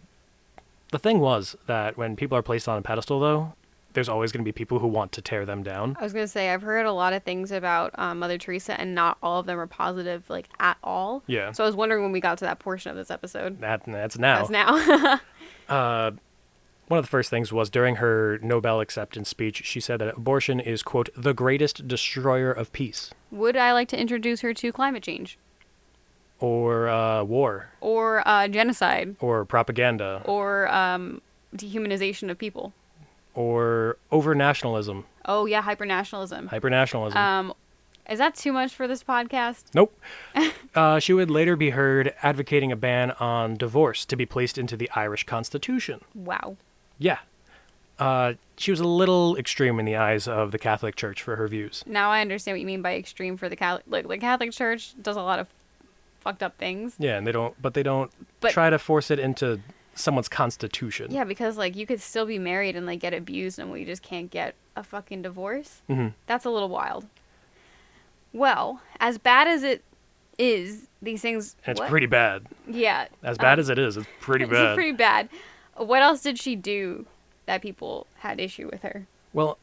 the 0.93 0.99
thing 0.99 1.21
was 1.21 1.57
that 1.67 1.97
when 1.97 2.17
people 2.17 2.37
are 2.37 2.43
placed 2.43 2.69
on 2.69 2.79
a 2.79 2.83
pedestal, 2.83 3.21
though, 3.21 3.53
there's 3.93 4.09
always 4.09 4.33
going 4.33 4.45
to 4.45 4.49
be 4.49 4.53
people 4.53 4.79
who 4.79 4.87
want 4.87 5.13
to 5.13 5.23
tear 5.23 5.45
them 5.45 5.63
down. 5.63 5.97
I 5.99 6.05
was 6.05 6.13
gonna 6.13 6.29
say 6.29 6.51
I've 6.51 6.63
heard 6.63 6.87
a 6.87 6.93
lot 6.93 7.13
of 7.13 7.23
things 7.23 7.51
about 7.51 7.93
um, 7.97 8.19
Mother 8.19 8.39
Teresa, 8.39 8.81
and 8.81 8.95
not 8.95 9.19
all 9.23 9.41
of 9.41 9.47
them 9.47 9.59
are 9.59 9.67
positive, 9.67 10.29
like 10.29 10.49
at 10.59 10.77
all. 10.83 11.23
Yeah. 11.27 11.53
So 11.53 11.65
I 11.65 11.67
was 11.67 11.77
wondering 11.77 12.03
when 12.03 12.13
we 12.13 12.21
got 12.21 12.39
to 12.39 12.45
that 12.45 12.59
portion 12.59 12.91
of 12.91 12.97
this 12.97 13.11
episode. 13.11 13.61
That, 13.61 13.83
that's 13.87 14.19
now. 14.19 14.43
As 14.43 14.51
now. 14.51 15.21
Uh, 15.69 16.11
one 16.89 16.99
of 16.99 17.05
the 17.05 17.09
first 17.09 17.31
things 17.31 17.53
was 17.53 17.71
during 17.71 17.97
her 17.97 18.41
Nobel 18.43 18.81
acceptance 18.81 19.29
speech, 19.29 19.63
she 19.65 19.79
said 19.79 20.01
that 20.01 20.17
abortion 20.17 20.59
is, 20.59 20.83
quote, 20.83 21.09
the 21.17 21.33
greatest 21.33 21.87
destroyer 21.87 22.51
of 22.51 22.73
peace 22.73 23.13
Would 23.31 23.57
I 23.57 23.73
like 23.73 23.87
to 23.91 24.01
introduce 24.01 24.41
her 24.41 24.53
to 24.55 24.73
climate 24.73 25.05
change 25.05 25.39
or 26.41 26.89
uh, 26.89 27.23
war 27.23 27.71
or 27.81 28.27
uh, 28.27 28.49
genocide 28.49 29.15
or 29.21 29.45
propaganda 29.45 30.23
or 30.25 30.67
um, 30.75 31.23
dehumanization 31.55 32.29
of 32.29 32.39
people? 32.39 32.73
Or 33.35 33.97
over 34.11 34.35
nationalism, 34.35 35.05
Oh 35.25 35.47
yeah, 35.47 35.63
hypernationalism. 35.63 36.49
hypernationalism. 36.49 37.15
Um, 37.17 37.55
is 38.09 38.19
that 38.19 38.35
too 38.35 38.53
much 38.53 38.75
for 38.75 38.89
this 38.89 39.05
podcast? 39.05 39.65
nope. 39.75 39.97
uh, 40.75 40.99
she 40.99 41.13
would 41.13 41.31
later 41.31 41.55
be 41.57 41.71
heard 41.71 42.13
advocating 42.23 42.73
a 42.73 42.77
ban 42.77 43.13
on 43.13 43.57
divorce 43.57 44.05
to 44.07 44.17
be 44.17 44.27
placed 44.27 44.59
into 44.59 44.77
the 44.77 44.91
Irish 44.95 45.25
Constitution. 45.25 46.01
Wow. 46.15 46.57
Yeah. 46.99 47.19
Uh, 47.99 48.35
she 48.57 48.71
was 48.71 48.81
a 48.81 48.87
little 48.87 49.37
extreme 49.37 49.79
in 49.79 49.85
the 49.85 49.95
eyes 49.97 50.27
of 50.27 50.51
the 50.53 50.59
Catholic 50.59 50.97
Church 50.97 51.23
for 51.23 51.37
her 51.37 51.47
views. 51.47 51.85
Now 51.87 52.11
I 52.11 52.21
understand 52.23 52.55
what 52.55 52.61
you 52.61 52.67
mean 52.67 52.83
by 52.83 52.95
extreme 52.97 53.37
for 53.37 53.49
the 53.49 53.57
Catholic. 53.57 53.85
Like 53.87 54.09
the 54.09 54.19
Catholic 54.19 54.53
Church 54.53 54.95
does 55.01 55.17
a 55.17 55.23
lot 55.23 55.39
of 55.39 55.49
fucked 56.21 56.43
up 56.43 56.57
things. 56.57 56.95
Yeah, 56.99 57.17
and 57.19 57.27
they 57.27 57.33
don't, 57.33 57.55
but 57.61 57.75
they 57.75 57.83
don't 57.83 58.11
But- 58.41 58.53
try 58.53 58.71
to 58.71 58.79
force 58.79 59.11
it 59.11 59.19
into 59.19 59.61
someone's 59.95 60.29
constitution. 60.29 61.11
Yeah, 61.11 61.25
because 61.25 61.57
like 61.57 61.77
you 61.77 61.87
could 61.87 62.01
still 62.01 62.27
be 62.27 62.39
married 62.39 62.77
and 62.77 62.87
like 62.87 63.01
get 63.01 63.15
abused 63.15 63.59
and 63.59 63.71
we 63.71 63.85
just 63.85 64.03
can't 64.03 64.31
get 64.31 64.55
a 64.77 64.83
fucking 64.83 65.23
divorce. 65.23 65.83
hmm 65.89 66.09
That's 66.27 66.45
a 66.45 66.51
little 66.51 66.69
wild. 66.69 67.07
Well, 68.33 68.81
as 69.01 69.19
bad 69.19 69.49
as 69.49 69.63
it 69.63 69.83
is, 70.39 70.87
these 71.03 71.21
things. 71.21 71.57
And 71.67 71.73
it's 71.73 71.81
what? 71.81 71.91
pretty 71.91 72.07
bad. 72.07 72.47
Yeah. 72.67 73.09
As 73.23 73.37
bad 73.39 73.55
um, 73.55 73.61
as 73.61 73.69
it 73.69 73.79
is, 73.79 73.97
it's 73.97 74.07
pretty 74.21 74.45
it's 74.45 74.53
bad. 74.53 74.75
pretty 74.77 74.93
bad. 74.93 75.29
What 75.77 76.03
else 76.03 76.23
did 76.23 76.39
she 76.39 76.57
do 76.57 77.07
that 77.47 77.63
people 77.63 78.07
had 78.19 78.39
issue 78.41 78.69
with 78.71 78.83
her? 78.83 79.07
Well, 79.33 79.59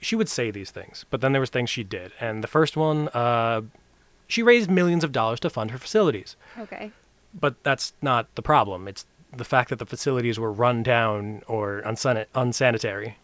she 0.00 0.16
would 0.16 0.28
say 0.28 0.50
these 0.50 0.70
things, 0.70 1.04
but 1.10 1.20
then 1.20 1.32
there 1.32 1.40
was 1.40 1.50
things 1.50 1.70
she 1.70 1.82
did, 1.82 2.12
and 2.20 2.42
the 2.44 2.48
first 2.48 2.76
one, 2.76 3.08
uh, 3.08 3.62
she 4.28 4.42
raised 4.42 4.70
millions 4.70 5.02
of 5.04 5.10
dollars 5.12 5.40
to 5.40 5.50
fund 5.50 5.70
her 5.70 5.78
facilities. 5.78 6.36
Okay. 6.58 6.92
But 7.38 7.62
that's 7.62 7.92
not 8.00 8.34
the 8.34 8.42
problem. 8.42 8.88
It's 8.88 9.04
the 9.36 9.44
fact 9.44 9.68
that 9.70 9.78
the 9.78 9.86
facilities 9.86 10.38
were 10.38 10.52
run 10.52 10.82
down 10.82 11.42
or 11.46 11.82
unsan- 11.84 12.26
unsanitary. 12.34 13.18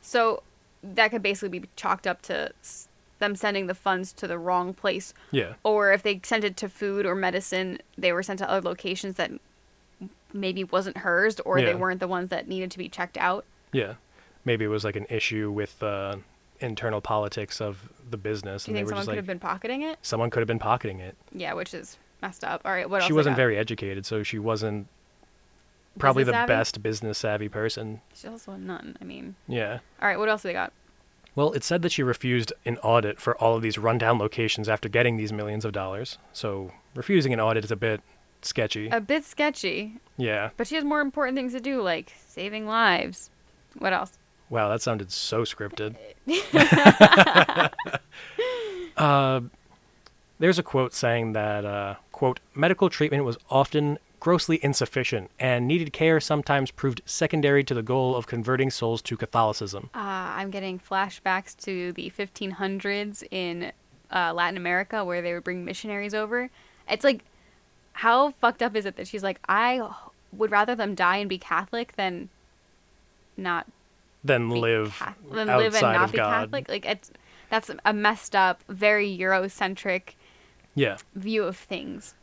So 0.00 0.42
that 0.82 1.10
could 1.10 1.22
basically 1.22 1.58
be 1.60 1.68
chalked 1.76 2.06
up 2.06 2.22
to 2.22 2.52
them 3.18 3.36
sending 3.36 3.66
the 3.66 3.74
funds 3.74 4.12
to 4.14 4.26
the 4.26 4.38
wrong 4.38 4.72
place. 4.72 5.12
Yeah. 5.30 5.54
Or 5.62 5.92
if 5.92 6.02
they 6.02 6.20
sent 6.24 6.42
it 6.44 6.56
to 6.58 6.68
food 6.70 7.04
or 7.04 7.14
medicine, 7.14 7.78
they 7.98 8.12
were 8.12 8.22
sent 8.22 8.38
to 8.38 8.48
other 8.50 8.66
locations 8.66 9.16
that 9.16 9.30
maybe 10.32 10.64
wasn't 10.64 10.96
hers 10.98 11.38
or 11.40 11.58
Yeah. 11.58 11.66
they 11.66 11.74
weren't 11.74 12.00
the 12.00 12.08
ones 12.08 12.30
that 12.30 12.48
needed 12.48 12.70
to 12.70 12.78
be 12.78 12.88
checked 12.88 13.18
out. 13.18 13.44
Yeah. 13.72 13.94
Maybe 14.46 14.64
it 14.64 14.68
was 14.68 14.84
like 14.84 14.96
an 14.96 15.06
issue 15.10 15.50
with 15.50 15.82
uh, 15.82 16.16
internal 16.60 17.02
politics 17.02 17.60
of 17.60 17.90
the 18.08 18.16
business. 18.16 18.64
Do 18.64 18.70
you 18.72 18.78
and 18.78 18.86
think 18.86 18.88
someone 18.88 19.04
could 19.04 19.10
like, 19.10 19.16
have 19.16 19.26
been 19.26 19.38
pocketing 19.38 19.82
it? 19.82 19.98
someone 20.00 20.30
could 20.30 20.40
have 20.40 20.48
been 20.48 20.58
pocketing 20.58 21.00
it. 21.00 21.14
Yeah, 21.32 21.52
which 21.52 21.74
is 21.74 21.98
messed 22.22 22.44
up. 22.44 22.62
All 22.64 22.72
right, 22.72 22.88
what 22.88 23.02
else? 23.02 23.06
she 23.06 23.12
wasn't 23.12 23.36
very 23.36 23.56
educated, 23.56 24.06
so 24.06 24.22
she 24.22 24.38
wasn't 24.38 24.86
probably 25.98 26.24
the 26.24 26.32
savvy? 26.32 26.48
best 26.48 26.82
business 26.82 27.18
savvy 27.18 27.48
person. 27.48 28.00
She's 28.14 28.30
also 28.30 28.52
a 28.52 28.58
nun. 28.58 28.96
I 29.00 29.04
mean, 29.04 29.34
Yeah. 29.48 29.80
all 30.00 30.08
right, 30.08 30.18
what 30.18 30.28
else 30.28 30.42
they 30.42 30.52
got? 30.52 30.72
Well, 31.36 31.52
it 31.52 31.62
said 31.62 31.82
that 31.82 31.92
she 31.92 32.02
refused 32.02 32.52
an 32.66 32.76
audit 32.78 33.20
for 33.20 33.36
all 33.38 33.56
of 33.56 33.62
these 33.62 33.78
rundown 33.78 34.18
locations 34.18 34.68
after 34.68 34.88
getting 34.88 35.16
these 35.16 35.32
millions 35.32 35.64
of 35.64 35.72
dollars. 35.72 36.18
So 36.32 36.72
refusing 36.94 37.32
an 37.32 37.40
audit 37.40 37.64
is 37.64 37.70
a 37.70 37.76
bit 37.76 38.00
sketchy. 38.42 38.88
A 38.88 39.00
bit 39.00 39.24
sketchy, 39.24 40.00
yeah. 40.16 40.50
but 40.56 40.66
she 40.66 40.74
has 40.74 40.84
more 40.84 41.00
important 41.00 41.36
things 41.36 41.52
to 41.52 41.60
do, 41.60 41.82
like 41.82 42.12
saving 42.26 42.66
lives. 42.66 43.30
What 43.78 43.92
else? 43.92 44.12
Wow, 44.48 44.68
that 44.70 44.82
sounded 44.82 45.12
so 45.12 45.42
scripted. 45.42 45.94
uh, 48.96 49.40
there's 50.40 50.58
a 50.58 50.62
quote 50.62 50.92
saying 50.94 51.34
that, 51.34 51.64
uh, 51.64 51.94
quote, 52.20 52.38
medical 52.54 52.90
treatment 52.90 53.24
was 53.24 53.38
often 53.48 53.98
grossly 54.20 54.62
insufficient 54.62 55.30
and 55.38 55.66
needed 55.66 55.90
care 55.90 56.20
sometimes 56.20 56.70
proved 56.70 57.00
secondary 57.06 57.64
to 57.64 57.72
the 57.72 57.82
goal 57.82 58.14
of 58.14 58.26
converting 58.26 58.68
souls 58.68 59.00
to 59.00 59.16
Catholicism. 59.16 59.88
Uh, 59.94 59.98
I'm 60.36 60.50
getting 60.50 60.78
flashbacks 60.78 61.56
to 61.64 61.94
the 61.94 62.12
1500s 62.14 63.24
in 63.30 63.72
uh, 64.12 64.34
Latin 64.34 64.58
America 64.58 65.02
where 65.02 65.22
they 65.22 65.32
would 65.32 65.44
bring 65.44 65.64
missionaries 65.64 66.12
over. 66.12 66.50
It's 66.90 67.04
like, 67.04 67.24
how 67.94 68.32
fucked 68.32 68.62
up 68.62 68.76
is 68.76 68.84
it 68.84 68.96
that 68.96 69.08
she's 69.08 69.22
like, 69.22 69.40
I 69.48 69.80
would 70.30 70.50
rather 70.50 70.74
them 70.74 70.94
die 70.94 71.16
and 71.16 71.28
be 71.30 71.38
Catholic 71.38 71.96
than 71.96 72.28
not 73.38 73.66
Than 74.22 74.50
live 74.50 74.94
Cath- 74.98 75.16
than 75.32 75.48
outside 75.48 75.56
live 75.56 75.74
and 75.74 75.82
not 75.82 76.04
of 76.04 76.12
be 76.12 76.18
God. 76.18 76.30
Catholic. 76.30 76.68
Like 76.68 76.84
it's 76.84 77.10
that's 77.48 77.70
a 77.86 77.94
messed 77.94 78.36
up, 78.36 78.62
very 78.68 79.08
Eurocentric 79.08 80.16
Yeah. 80.74 80.98
view 81.14 81.44
of 81.44 81.56
things. 81.56 82.14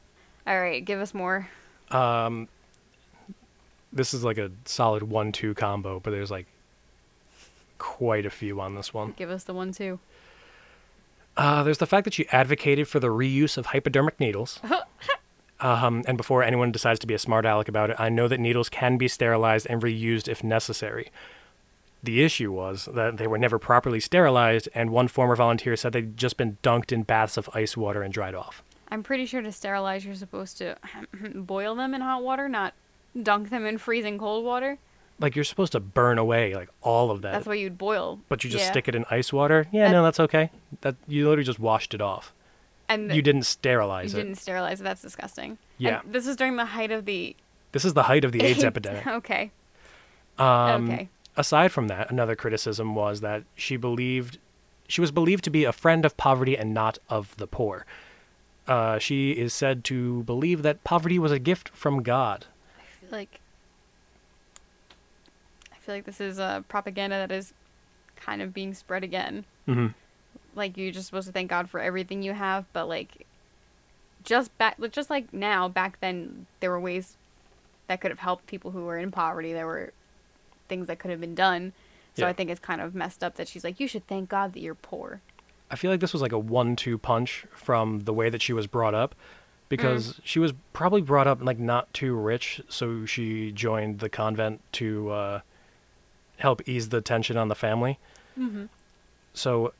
All 0.45 0.59
right, 0.59 0.83
give 0.83 0.99
us 0.99 1.13
more. 1.13 1.49
Um, 1.91 2.47
this 3.91 4.13
is 4.13 4.23
like 4.23 4.37
a 4.37 4.51
solid 4.65 5.03
one-two 5.03 5.53
combo, 5.53 5.99
but 5.99 6.11
there's 6.11 6.31
like 6.31 6.45
quite 7.77 8.25
a 8.25 8.29
few 8.29 8.59
on 8.61 8.75
this 8.75 8.93
one. 8.93 9.13
Give 9.17 9.29
us 9.29 9.43
the 9.43 9.53
one 9.53 9.71
too. 9.71 9.99
Uh, 11.35 11.63
there's 11.63 11.77
the 11.77 11.85
fact 11.85 12.05
that 12.05 12.13
she 12.13 12.27
advocated 12.29 12.87
for 12.87 12.99
the 12.99 13.07
reuse 13.07 13.57
of 13.57 13.67
hypodermic 13.67 14.19
needles. 14.19 14.59
um, 15.59 16.03
and 16.07 16.17
before 16.17 16.41
anyone 16.41 16.71
decides 16.71 16.99
to 16.99 17.07
be 17.07 17.13
a 17.13 17.19
smart 17.19 17.45
aleck 17.45 17.67
about 17.67 17.91
it, 17.91 17.95
I 17.99 18.09
know 18.09 18.27
that 18.27 18.39
needles 18.39 18.69
can 18.69 18.97
be 18.97 19.07
sterilized 19.07 19.67
and 19.69 19.81
reused 19.81 20.27
if 20.27 20.43
necessary. 20.43 21.11
The 22.07 22.23
issue 22.23 22.53
was 22.53 22.87
that 22.93 23.17
they 23.17 23.27
were 23.27 23.37
never 23.37 23.59
properly 23.59 23.99
sterilized, 23.99 24.69
and 24.73 24.91
one 24.91 25.09
former 25.09 25.35
volunteer 25.35 25.75
said 25.75 25.91
they'd 25.91 26.15
just 26.15 26.37
been 26.37 26.57
dunked 26.63 26.93
in 26.93 27.03
baths 27.03 27.35
of 27.35 27.49
ice 27.53 27.75
water 27.75 28.01
and 28.01 28.13
dried 28.13 28.33
off. 28.33 28.63
I'm 28.89 29.03
pretty 29.03 29.25
sure 29.25 29.41
to 29.41 29.51
sterilize, 29.51 30.05
you're 30.05 30.15
supposed 30.15 30.57
to 30.59 30.77
boil 31.35 31.75
them 31.75 31.93
in 31.93 31.99
hot 31.99 32.23
water, 32.23 32.47
not 32.47 32.73
dunk 33.21 33.49
them 33.49 33.65
in 33.65 33.77
freezing 33.77 34.17
cold 34.17 34.45
water. 34.45 34.77
Like 35.19 35.35
you're 35.35 35.43
supposed 35.43 35.73
to 35.73 35.81
burn 35.81 36.17
away 36.17 36.55
like 36.55 36.69
all 36.81 37.11
of 37.11 37.23
that, 37.23 37.33
That's 37.33 37.45
why 37.45 37.55
you'd 37.55 37.77
boil. 37.77 38.21
but 38.29 38.45
you 38.45 38.49
just 38.49 38.63
yeah. 38.63 38.71
stick 38.71 38.87
it 38.87 38.95
in 38.95 39.03
ice 39.11 39.33
water. 39.33 39.67
Yeah, 39.73 39.87
That- 39.87 39.91
no, 39.91 40.03
that's 40.03 40.21
okay. 40.21 40.49
That 40.81 40.95
you 41.09 41.25
literally 41.27 41.43
just 41.43 41.59
washed 41.59 41.93
it 41.93 41.99
off. 42.01 42.31
And 42.87 43.13
You 43.13 43.21
didn't 43.21 43.43
sterilize 43.43 44.13
you 44.13 44.19
it. 44.21 44.23
didn't 44.23 44.37
sterilize 44.37 44.79
it. 44.79 44.85
That's 44.85 45.01
disgusting. 45.01 45.57
Yeah. 45.77 45.99
And 46.05 46.13
this 46.13 46.25
is 46.25 46.37
during 46.37 46.55
the 46.55 46.67
height 46.67 46.91
of 46.91 47.03
the 47.03 47.35
This 47.73 47.83
is 47.83 47.95
the 47.95 48.03
height 48.03 48.23
of 48.23 48.31
the 48.31 48.43
AIDS 48.43 48.63
epidemic. 48.71 49.05
okay. 49.05 49.51
Um, 50.39 50.89
okay. 50.91 51.09
Aside 51.37 51.71
from 51.71 51.87
that, 51.87 52.09
another 52.09 52.35
criticism 52.35 52.95
was 52.95 53.21
that 53.21 53.43
she 53.55 53.77
believed 53.77 54.39
she 54.87 55.01
was 55.01 55.11
believed 55.11 55.43
to 55.43 55.49
be 55.49 55.65
a 55.65 55.71
friend 55.71 56.05
of 56.05 56.17
poverty 56.17 56.57
and 56.57 56.73
not 56.73 56.97
of 57.09 57.35
the 57.37 57.45
poor. 57.45 57.85
Uh, 58.67 58.97
she 58.99 59.31
is 59.31 59.53
said 59.53 59.83
to 59.85 60.23
believe 60.23 60.61
that 60.63 60.83
poverty 60.83 61.19
was 61.19 61.31
a 61.31 61.39
gift 61.39 61.69
from 61.69 62.03
God. 62.03 62.45
I 62.79 62.83
feel 62.99 63.09
like 63.11 63.39
I 65.71 65.75
feel 65.77 65.95
like 65.95 66.05
this 66.05 66.19
is 66.19 66.39
a 66.39 66.65
propaganda 66.67 67.15
that 67.15 67.31
is 67.31 67.53
kind 68.15 68.41
of 68.41 68.53
being 68.53 68.73
spread 68.73 69.03
again. 69.03 69.45
hmm 69.65 69.87
Like 70.55 70.75
you're 70.75 70.91
just 70.91 71.05
supposed 71.05 71.27
to 71.27 71.33
thank 71.33 71.49
God 71.49 71.69
for 71.69 71.79
everything 71.79 72.23
you 72.23 72.33
have, 72.33 72.65
but 72.73 72.87
like 72.89 73.25
just 74.23 74.57
back 74.57 74.77
just 74.91 75.09
like 75.09 75.31
now, 75.33 75.69
back 75.69 75.99
then 76.01 76.47
there 76.59 76.71
were 76.71 76.79
ways 76.79 77.15
that 77.87 78.01
could 78.01 78.11
have 78.11 78.19
helped 78.19 78.47
people 78.47 78.71
who 78.71 78.85
were 78.85 78.97
in 78.97 79.11
poverty. 79.11 79.53
There 79.53 79.67
were 79.67 79.93
things 80.67 80.87
that 80.87 80.99
could 80.99 81.11
have 81.11 81.21
been 81.21 81.35
done. 81.35 81.73
So 82.15 82.23
Yeah. 82.23 82.29
I 82.29 82.33
think 82.33 82.49
it's 82.49 82.59
kind 82.59 82.81
of 82.81 82.95
messed 82.95 83.23
up 83.23 83.35
that 83.35 83.47
she's 83.47 83.63
like, 83.63 83.79
you 83.79 83.87
should 83.87 84.07
thank 84.07 84.29
God 84.29 84.53
that 84.53 84.59
you're 84.59 84.75
poor. 84.75 85.21
I 85.69 85.75
feel 85.75 85.91
like 85.91 85.99
this 85.99 86.13
was 86.13 86.21
like 86.21 86.31
a 86.31 86.39
one-two 86.39 86.97
punch 86.97 87.45
from 87.51 88.01
the 88.01 88.13
way 88.13 88.29
that 88.29 88.41
she 88.41 88.53
was 88.53 88.67
brought 88.67 88.95
up, 88.95 89.13
because 89.69 90.21
she 90.23 90.39
was 90.39 90.53
probably 90.71 91.01
brought 91.01 91.27
up 91.27 91.43
like 91.43 91.59
not 91.59 91.93
too 91.93 92.15
rich, 92.15 92.61
so 92.69 93.05
she 93.05 93.51
joined 93.51 93.99
the 93.99 94.07
convent 94.07 94.61
to 94.73 95.09
uh, 95.09 95.39
help 96.37 96.67
ease 96.67 96.89
the 96.89 97.01
tension 97.01 97.35
on 97.35 97.49
the 97.49 97.55
family. 97.55 97.99
Mm-hmm. 98.39 98.65
So, 99.33 99.73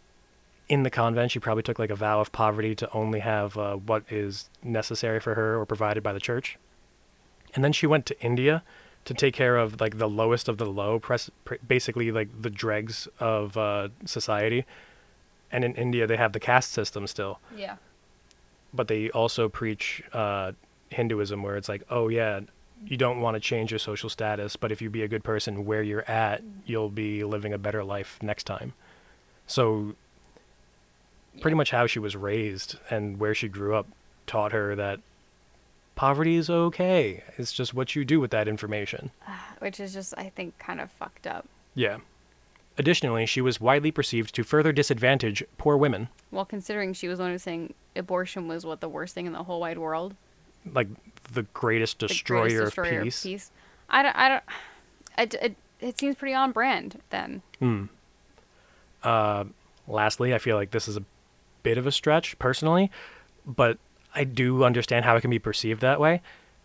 in 0.68 0.84
the 0.84 0.90
convent, 0.90 1.32
she 1.32 1.40
probably 1.40 1.64
took 1.64 1.80
like 1.80 1.90
a 1.90 1.96
vow 1.96 2.20
of 2.20 2.34
poverty 2.34 2.76
to 2.76 2.92
only 2.92 3.22
have 3.22 3.58
uh, 3.58 3.76
what 3.78 4.04
is 4.10 4.50
necessary 4.62 5.22
for 5.22 5.36
her 5.36 5.58
or 5.58 5.66
provided 5.66 6.04
by 6.04 6.12
the 6.12 6.20
church. 6.20 6.58
And 7.56 7.64
then 7.64 7.72
she 7.72 7.88
went 7.88 8.06
to 8.08 8.22
India 8.22 8.64
to 9.08 9.14
take 9.14 9.34
care 9.34 9.56
of 9.58 9.80
like 9.82 9.98
the 9.98 10.08
lowest 10.10 10.48
of 10.50 10.58
the 10.58 10.66
low, 10.66 11.00
press, 11.00 11.30
pr- 11.46 11.56
basically 11.66 12.12
like 12.12 12.30
the 12.42 12.50
dregs 12.50 13.08
of 13.20 13.56
uh, 13.58 13.88
society. 14.06 14.66
And 15.52 15.64
in 15.64 15.74
India, 15.76 16.06
they 16.06 16.18
have 16.18 16.34
the 16.34 16.42
caste 16.42 16.72
system 16.74 17.08
still, 17.08 17.40
Yeah. 17.56 17.78
but 18.74 18.90
they 18.90 19.10
also 19.12 19.48
preach 19.48 20.04
uh, 20.12 20.52
Hinduism, 20.90 21.42
where 21.42 21.56
it's 21.56 21.70
like, 21.70 21.84
oh 21.90 22.10
yeah, 22.10 22.42
you 22.86 22.98
don't 22.98 23.22
want 23.22 23.36
to 23.36 23.40
change 23.40 23.72
your 23.72 23.80
social 23.80 24.10
status, 24.10 24.58
but 24.58 24.72
if 24.74 24.82
you 24.82 24.90
be 24.90 25.04
a 25.04 25.08
good 25.08 25.24
person 25.24 25.66
where 25.66 25.82
you're 25.82 26.10
at, 26.10 26.44
you'll 26.66 26.90
be 26.90 27.24
living 27.24 27.54
a 27.54 27.58
better 27.58 27.82
life 27.84 28.20
next 28.22 28.44
time. 28.44 28.74
So, 29.48 29.96
pretty 31.42 31.56
much 31.56 31.72
how 31.72 31.88
she 31.88 32.00
was 32.00 32.16
raised 32.18 32.78
and 32.90 33.20
where 33.20 33.34
she 33.34 33.48
grew 33.48 33.74
up 33.76 33.88
taught 34.28 34.52
her 34.52 34.76
that 34.76 35.00
poverty 35.98 36.38
is 36.38 36.50
okay. 36.50 37.24
It's 37.38 37.52
just 37.52 37.74
what 37.74 37.94
you 37.96 38.06
do 38.06 38.22
with 38.22 38.32
that 38.32 38.48
information. 38.48 39.12
Which 39.60 39.82
is 39.82 39.92
just 39.94 40.14
I 40.18 40.30
think 40.30 40.58
kind 40.60 40.80
of 40.80 40.90
fucked 40.92 41.28
up. 41.28 41.46
Yeah. 41.76 41.98
Additionally, 42.78 43.26
she 43.26 43.42
was 43.42 43.60
widely 43.60 43.92
perceived 43.92 44.34
to 44.36 44.44
further 44.44 44.72
disadvantage 44.72 45.44
poor 45.58 45.76
women, 45.76 46.10
Well, 46.32 46.46
considering 46.46 46.94
she 46.94 47.08
was 47.08 47.18
the 47.18 47.24
one 47.24 47.32
who 47.34 47.38
saying 47.40 47.74
abortion 47.96 48.48
was 48.48 48.66
what 48.68 48.80
the 48.82 48.88
worst 48.88 49.16
thing 49.16 49.26
in 49.26 49.34
the 49.34 49.44
whole 49.44 49.60
wide 49.60 49.80
world. 49.80 50.16
like 50.72 50.88
the 51.34 51.44
greatest 51.54 52.00
the 52.00 52.08
destroyer, 52.08 52.42
greatest 52.42 52.66
destroyer 52.66 52.98
of 53.00 53.04
peace. 53.04 53.24
peace. 53.24 53.52
I 53.90 54.04
don't. 54.04 54.16
I 54.16 54.30
don't. 54.30 54.44
It, 55.20 55.34
it, 55.42 55.56
it 55.80 56.00
seems 56.00 56.16
pretty 56.16 56.36
on 56.36 56.52
brand 56.52 57.02
then. 57.10 57.42
Hmm. 57.58 57.86
Uh, 59.02 59.46
lastly, 59.88 60.34
I 60.34 60.38
feel 60.38 60.56
like 60.56 60.70
this 60.70 60.88
is 60.88 60.96
a 60.96 61.04
bit 61.64 61.80
of 61.80 61.88
a 61.88 61.92
stretch 61.92 62.38
personally, 62.38 62.92
but 63.44 63.80
I 64.18 64.24
do 64.24 64.64
understand 64.64 65.06
how 65.06 65.16
it 65.16 65.22
can 65.22 65.30
be 65.30 65.40
perceived 65.40 65.82
that 65.82 66.00
way. 66.00 66.22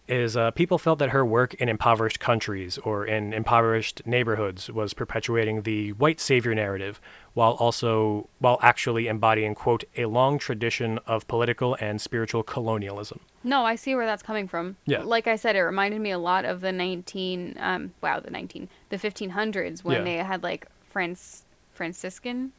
Is 0.09 0.37
uh, 0.37 0.50
people 0.50 0.78
felt 0.78 0.99
that 0.99 1.11
her 1.11 1.25
work 1.25 1.54
in 1.54 1.68
impoverished 1.68 2.18
countries 2.18 2.76
or 2.78 3.06
in 3.06 3.32
impoverished 3.32 4.02
neighborhoods 4.04 4.68
was 4.68 4.94
perpetuating 4.94 5.62
the 5.62 5.92
white 5.92 6.18
savior 6.18 6.54
narrative, 6.56 7.00
while 7.35 7.52
also 7.52 8.28
while 8.40 8.59
actually 8.62 9.06
embodying 9.06 9.54
quote 9.54 9.85
a 9.97 10.06
long 10.06 10.38
tradition 10.40 10.99
of 11.06 11.28
political 11.28 11.76
and 11.80 12.00
spiritual 12.00 12.42
colonialism. 12.42 13.21
No, 13.44 13.64
I 13.64 13.76
see 13.76 13.94
where 13.94 14.04
that's 14.06 14.25
coming 14.25 14.49
from. 14.49 14.76
Yeah. 14.87 15.02
Like 15.02 15.28
I 15.28 15.37
said, 15.37 15.54
it 15.54 15.62
reminded 15.62 16.00
me 16.00 16.11
a 16.11 16.18
lot 16.18 16.44
of 16.44 16.62
the 16.62 16.73
19, 16.73 17.56
um, 17.61 17.92
wow, 18.00 18.18
the 18.18 18.30
19, 18.30 18.68
the 18.88 18.97
1500s 18.99 19.85
when 19.85 19.99
Yeah. 19.99 20.04
they 20.04 20.16
had 20.16 20.42
like 20.42 20.66
France, 20.90 21.44
Franciscan, 21.73 22.52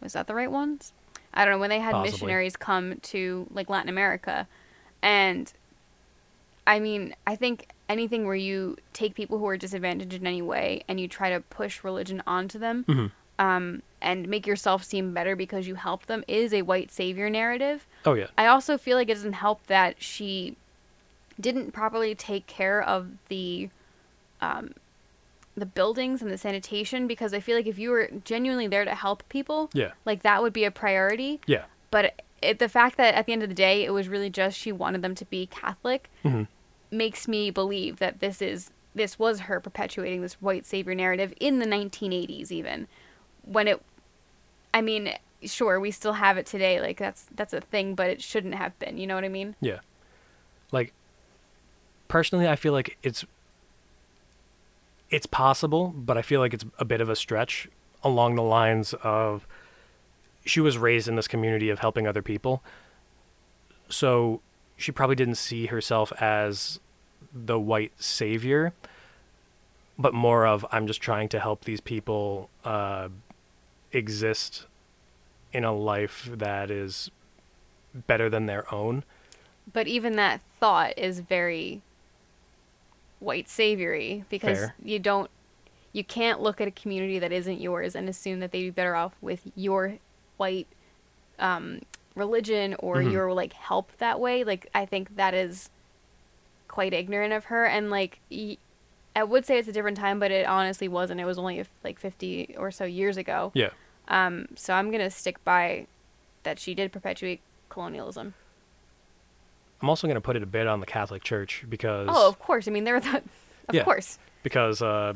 was 0.00 0.14
that 0.14 0.26
the 0.26 0.34
right 0.34 0.50
ones? 0.50 0.92
I 1.34 1.44
don't 1.44 1.54
know, 1.54 1.58
when 1.60 1.70
they 1.70 1.78
had 1.80 1.92
Possibly. 1.92 2.10
missionaries 2.12 2.56
come 2.56 2.96
to 3.02 3.46
like 3.52 3.68
Latin 3.70 3.88
America. 3.88 4.46
And 5.02 5.52
I 6.66 6.78
mean, 6.80 7.14
I 7.26 7.36
think 7.36 7.68
anything 7.88 8.26
where 8.26 8.34
you 8.36 8.76
take 8.92 9.14
people 9.14 9.38
who 9.38 9.46
are 9.46 9.56
disadvantaged 9.56 10.14
in 10.14 10.26
any 10.26 10.42
way 10.42 10.82
and 10.88 11.00
you 11.00 11.08
try 11.08 11.30
to 11.30 11.40
push 11.40 11.82
religion 11.82 12.22
onto 12.26 12.58
them, 12.58 12.84
Mhm. 12.84 13.10
um, 13.38 13.82
and 14.02 14.28
make 14.28 14.46
yourself 14.46 14.84
seem 14.84 15.12
better 15.12 15.34
because 15.36 15.66
you 15.66 15.74
helped 15.74 16.06
them 16.06 16.22
is 16.28 16.52
a 16.54 16.62
white 16.62 16.90
savior 16.92 17.28
narrative. 17.30 17.86
Oh 18.04 18.14
yeah. 18.14 18.28
I 18.38 18.46
also 18.46 18.76
feel 18.78 18.96
like 18.96 19.08
it 19.08 19.14
doesn't 19.14 19.32
help 19.34 19.66
that 19.66 20.02
she 20.02 20.56
didn't 21.40 21.72
properly 21.72 22.14
take 22.14 22.46
care 22.46 22.82
of 22.82 23.08
the 23.28 23.70
um, 24.42 24.72
the 25.60 25.66
buildings 25.66 26.20
and 26.22 26.30
the 26.30 26.38
sanitation 26.38 27.06
because 27.06 27.32
I 27.32 27.40
feel 27.40 27.56
like 27.56 27.66
if 27.66 27.78
you 27.78 27.90
were 27.90 28.10
genuinely 28.24 28.66
there 28.66 28.84
to 28.84 28.94
help 28.94 29.28
people, 29.28 29.70
Yeah. 29.72 29.92
like 30.04 30.22
that 30.22 30.42
would 30.42 30.52
be 30.52 30.64
a 30.64 30.70
priority. 30.70 31.40
Yeah. 31.46 31.64
But 31.90 32.22
it, 32.42 32.58
the 32.58 32.68
fact 32.68 32.96
that 32.96 33.14
at 33.14 33.26
the 33.26 33.32
end 33.32 33.42
of 33.42 33.48
the 33.48 33.54
day 33.54 33.84
it 33.84 33.90
was 33.90 34.08
really 34.08 34.30
just 34.30 34.58
she 34.58 34.72
wanted 34.72 35.02
them 35.02 35.14
to 35.16 35.24
be 35.26 35.46
Catholic 35.46 36.08
Mhm. 36.24 36.46
makes 36.90 37.28
me 37.28 37.50
believe 37.50 37.98
that 37.98 38.20
this 38.20 38.40
is 38.42 38.70
this 38.94 39.18
was 39.18 39.40
her 39.40 39.60
perpetuating 39.60 40.20
this 40.22 40.34
white 40.42 40.66
savior 40.66 40.94
narrative 40.96 41.32
in 41.38 41.60
the 41.60 41.66
1980s 41.66 42.50
even 42.50 42.88
when 43.44 43.68
it 43.68 43.80
I 44.74 44.80
mean 44.80 45.14
sure 45.44 45.78
we 45.78 45.90
still 45.92 46.14
have 46.14 46.36
it 46.38 46.46
today 46.46 46.80
like 46.80 46.98
that's 46.98 47.26
that's 47.34 47.52
a 47.52 47.60
thing 47.60 47.94
but 47.94 48.10
it 48.10 48.20
shouldn't 48.20 48.54
have 48.56 48.76
been 48.80 48.98
you 48.98 49.06
know 49.06 49.14
what 49.14 49.24
I 49.24 49.28
mean 49.28 49.54
Yeah. 49.60 49.78
Like 50.72 50.92
personally 52.08 52.48
I 52.48 52.56
feel 52.56 52.72
like 52.72 52.96
it's 53.02 53.24
it's 55.10 55.26
possible, 55.26 55.92
but 55.96 56.16
I 56.16 56.22
feel 56.22 56.40
like 56.40 56.54
it's 56.54 56.64
a 56.78 56.84
bit 56.84 57.00
of 57.00 57.08
a 57.08 57.16
stretch 57.16 57.68
along 58.02 58.36
the 58.36 58.42
lines 58.42 58.94
of 59.02 59.46
she 60.44 60.60
was 60.60 60.78
raised 60.78 61.08
in 61.08 61.16
this 61.16 61.28
community 61.28 61.68
of 61.68 61.80
helping 61.80 62.06
other 62.06 62.22
people. 62.22 62.62
So 63.88 64.40
she 64.76 64.92
probably 64.92 65.16
didn't 65.16 65.34
see 65.34 65.66
herself 65.66 66.12
as 66.20 66.80
the 67.34 67.58
white 67.58 67.92
savior, 68.02 68.72
but 69.98 70.14
more 70.14 70.46
of 70.46 70.64
I'm 70.72 70.86
just 70.86 71.00
trying 71.00 71.28
to 71.30 71.40
help 71.40 71.64
these 71.64 71.80
people 71.80 72.48
uh, 72.64 73.08
exist 73.92 74.66
in 75.52 75.64
a 75.64 75.74
life 75.74 76.28
that 76.32 76.70
is 76.70 77.10
better 78.06 78.30
than 78.30 78.46
their 78.46 78.72
own. 78.72 79.02
but 79.72 79.88
even 79.88 80.14
that 80.16 80.40
thought 80.60 80.96
is 80.96 81.20
very 81.20 81.82
white 83.20 83.48
saviory 83.48 84.24
because 84.28 84.58
Fair. 84.58 84.74
you 84.84 84.98
don't 84.98 85.30
you 85.92 86.02
can't 86.04 86.40
look 86.40 86.60
at 86.60 86.68
a 86.68 86.70
community 86.70 87.18
that 87.18 87.32
isn't 87.32 87.60
yours 87.60 87.94
and 87.94 88.08
assume 88.08 88.40
that 88.40 88.50
they'd 88.52 88.62
be 88.62 88.70
better 88.70 88.94
off 88.96 89.12
with 89.20 89.42
your 89.54 89.98
white 90.36 90.66
um, 91.38 91.80
religion 92.14 92.74
or 92.78 92.96
Mhm. 92.96 93.12
your 93.12 93.32
like 93.32 93.52
help 93.52 93.90
that 93.98 94.18
way 94.20 94.42
like 94.44 94.68
i 94.74 94.84
think 94.84 95.16
that 95.16 95.32
is 95.34 95.70
quite 96.68 96.92
ignorant 96.92 97.32
of 97.32 97.46
her 97.46 97.64
and 97.64 97.90
like 97.90 98.20
y- 98.30 98.56
i 99.16 99.22
would 99.24 99.44
say 99.46 99.58
it's 99.58 99.68
a 99.68 99.72
different 99.72 99.96
time 99.96 100.18
but 100.18 100.30
it 100.30 100.46
honestly 100.46 100.88
wasn't 100.88 101.20
it 101.20 101.24
was 101.24 101.38
only 101.38 101.64
like 101.84 101.98
50 101.98 102.54
or 102.58 102.70
so 102.70 102.84
years 102.84 103.16
ago 103.16 103.50
Yeah. 103.54 103.70
um, 104.08 104.46
so 104.54 104.74
i'm 104.74 104.90
gonna 104.90 105.10
stick 105.10 105.42
by 105.44 105.86
that 106.42 106.58
she 106.58 106.74
did 106.74 106.92
perpetuate 106.92 107.40
colonialism 107.68 108.34
I'm 109.82 109.88
also 109.88 110.06
going 110.06 110.14
to 110.16 110.20
put 110.20 110.36
it 110.36 110.42
a 110.42 110.46
bit 110.46 110.66
on 110.66 110.80
the 110.80 110.86
Catholic 110.86 111.22
Church 111.24 111.64
because 111.68 112.08
Oh, 112.10 112.28
of 112.28 112.38
course. 112.38 112.68
I 112.68 112.70
mean, 112.70 112.84
they're 112.84 113.00
the. 113.00 113.22
Of 113.68 113.74
Yeah. 113.76 113.84
course. 113.84 114.18
because 114.42 114.82
uh, 114.82 115.14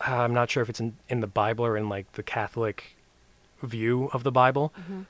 I'm 0.00 0.34
not 0.34 0.50
sure 0.50 0.62
if 0.64 0.68
it's 0.68 0.80
in, 0.80 0.96
in 1.08 1.20
the 1.20 1.28
Bible 1.28 1.64
or 1.64 1.76
in 1.76 1.88
like 1.88 2.10
the 2.14 2.22
Catholic 2.24 2.96
view 3.62 4.10
of 4.12 4.24
the 4.24 4.32
Bible. 4.32 4.72
Mm-hmm. 4.80 5.02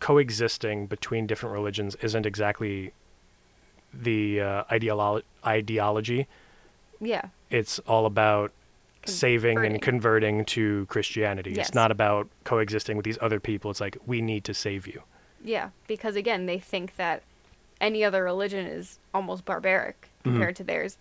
Coexisting 0.00 0.86
between 0.86 1.26
different 1.26 1.52
religions 1.52 1.94
isn't 2.02 2.24
exactly 2.24 2.92
the 3.92 4.40
uh, 4.40 4.64
ideolo- 4.64 5.22
ideology. 5.46 6.26
Yeah. 7.00 7.26
It's 7.50 7.78
all 7.80 8.06
about 8.06 8.50
saving 9.04 9.58
and 9.58 9.80
Converting. 9.80 9.80
converting 9.80 10.44
to 10.46 10.86
Christianity. 10.86 11.50
Yes. 11.52 11.68
It's 11.68 11.74
not 11.74 11.90
about 11.90 12.28
coexisting 12.44 12.96
with 12.96 13.04
these 13.04 13.18
other 13.20 13.40
people. 13.40 13.70
It's 13.70 13.80
like 13.80 13.98
we 14.06 14.20
need 14.22 14.42
to 14.44 14.54
save 14.54 14.86
you. 14.86 15.02
Yeah. 15.44 15.70
Because 15.86 16.16
again, 16.16 16.46
they 16.46 16.58
think 16.58 16.96
that 16.96 17.22
any 17.80 18.04
other 18.04 18.22
religion 18.22 18.66
is 18.66 18.98
almost 19.14 19.44
barbaric 19.44 20.08
Mhm. 20.20 20.22
compared 20.24 20.56
to 20.56 20.64
theirs, 20.64 20.98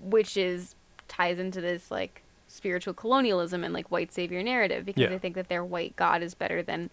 which 0.00 0.36
is 0.36 0.74
ties 1.08 1.38
into 1.38 1.60
this 1.60 1.90
like 1.90 2.22
spiritual 2.46 2.94
colonialism 2.94 3.62
and 3.64 3.74
like 3.74 3.90
white 3.90 4.12
savior 4.12 4.42
narrative 4.42 4.84
because 4.84 5.02
Yeah. 5.02 5.08
they 5.08 5.18
think 5.18 5.34
that 5.34 5.48
their 5.48 5.64
white 5.64 5.94
god 5.96 6.22
is 6.22 6.34
better 6.34 6.62
than 6.62 6.90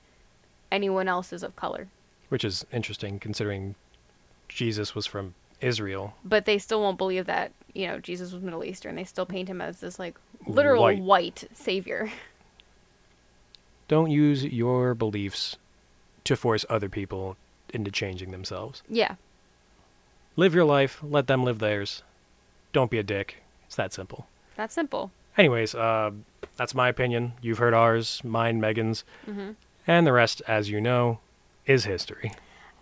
anyone 0.71 1.07
else's 1.07 1.43
of 1.43 1.55
color. 1.55 1.87
Which 2.29 2.43
is 2.43 2.65
interesting 2.73 3.19
considering 3.19 3.75
Jesus 4.49 4.93
was 4.95 5.05
from 5.05 5.35
Israel. 5.61 6.15
But 6.25 6.45
they 6.45 6.57
still 6.57 6.81
won't 6.81 6.97
believe 6.97 7.25
that 7.27 7.51
you 7.73 7.87
know 7.87 7.99
Jesus 7.99 8.31
was 8.33 8.41
Middle 8.43 8.63
Eastern. 8.65 8.95
They 8.95 9.03
still 9.05 9.25
paint 9.25 9.47
him 9.49 9.61
as 9.61 9.79
this 9.79 9.97
like 9.99 10.15
literal 10.45 10.81
White. 10.83 10.99
white 11.01 11.43
savior. 11.53 12.11
Don't 13.87 14.09
use 14.11 14.43
your 14.43 14.95
beliefs 14.95 15.57
to 16.23 16.35
force 16.35 16.65
other 16.69 16.89
people 16.89 17.37
into 17.73 17.91
changing 17.91 18.31
themselves. 18.31 18.81
yeah. 18.89 19.15
Live 20.37 20.53
your 20.53 20.65
life, 20.65 20.99
let 21.01 21.27
them 21.27 21.43
live 21.45 21.59
theirs. 21.59 22.03
Don't 22.73 22.91
be 22.91 22.97
a 22.99 23.03
dick. 23.03 23.37
It's 23.67 23.75
that 23.77 23.93
simple. 23.93 24.27
That's 24.57 24.73
simple. 24.73 25.11
Anyways, 25.37 25.73
uh, 25.73 26.11
that's 26.57 26.75
my 26.75 26.89
opinion. 26.89 27.33
You've 27.41 27.57
heard 27.57 27.73
ours, 27.73 28.21
mine, 28.23 28.59
Megan's, 28.59 29.03
hmm 29.25 29.51
and 29.87 30.07
the 30.07 30.11
rest, 30.13 30.41
as 30.47 30.67
you 30.69 30.81
know, 30.81 31.19
is 31.67 31.85
history. 31.85 32.31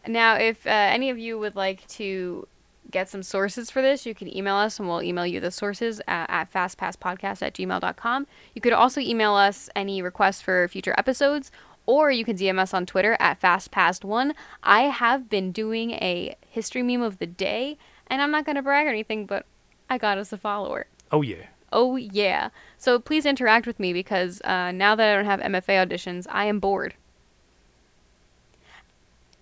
Now, 0.08 0.36
if 0.36 0.66
uh, 0.66 0.70
any 0.70 1.10
of 1.10 1.18
you 1.18 1.38
would 1.38 1.54
like 1.54 1.86
to 1.90 2.48
get 2.92 3.10
some 3.10 3.22
sources 3.24 3.70
for 3.70 3.82
this, 3.82 4.06
you 4.06 4.16
can 4.16 4.34
email 4.36 4.56
us 4.56 4.80
and 4.80 4.88
we'll 4.88 5.04
email 5.04 5.28
you 5.28 5.42
the 5.42 5.52
sources 5.52 6.00
at, 6.08 6.30
at 6.30 6.54
fastpasspodcast 6.54 7.42
at 7.42 7.56
gmail.com. 7.56 8.28
You 8.56 8.62
could 8.62 8.72
also 8.72 9.02
email 9.02 9.34
us 9.34 9.70
any 9.76 10.02
requests 10.02 10.42
for 10.42 10.66
future 10.70 10.96
episodes, 10.98 11.52
or 11.86 12.12
you 12.12 12.24
can 12.26 12.38
DM 12.38 12.60
us 12.60 12.74
on 12.74 12.86
Twitter 12.86 13.18
at 13.20 13.42
fastpast1. 13.42 14.34
I 14.64 14.84
have 14.84 15.30
been 15.30 15.52
doing 15.52 15.92
a 15.92 16.36
history 16.50 16.84
meme 16.84 17.02
of 17.02 17.20
the 17.20 17.28
day, 17.28 17.78
and 18.08 18.22
I'm 18.22 18.32
not 18.32 18.46
going 18.46 18.56
to 18.56 18.62
brag 18.62 18.88
or 18.88 18.90
anything, 18.90 19.26
but 19.26 19.46
I 19.90 19.98
got 19.98 20.18
us 20.18 20.32
a 20.32 20.38
follower. 20.38 20.88
Oh, 21.12 21.22
yeah. 21.22 21.48
Oh, 21.72 21.96
yeah. 21.96 22.50
So 22.78 23.00
please 23.00 23.26
interact 23.26 23.66
with 23.66 23.80
me 23.80 23.94
because 23.94 24.42
uh, 24.42 24.72
now 24.72 24.96
that 24.96 25.10
I 25.10 25.16
don't 25.16 25.26
have 25.26 25.40
MFA 25.40 25.88
auditions, 25.88 26.26
I 26.30 26.46
am 26.46 26.60
bored. 26.60 26.94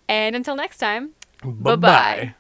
And 0.08 0.36
until 0.36 0.56
next 0.56 0.77
time, 0.77 1.12
Bye 1.43 1.75
Bye-bye. 1.75 2.36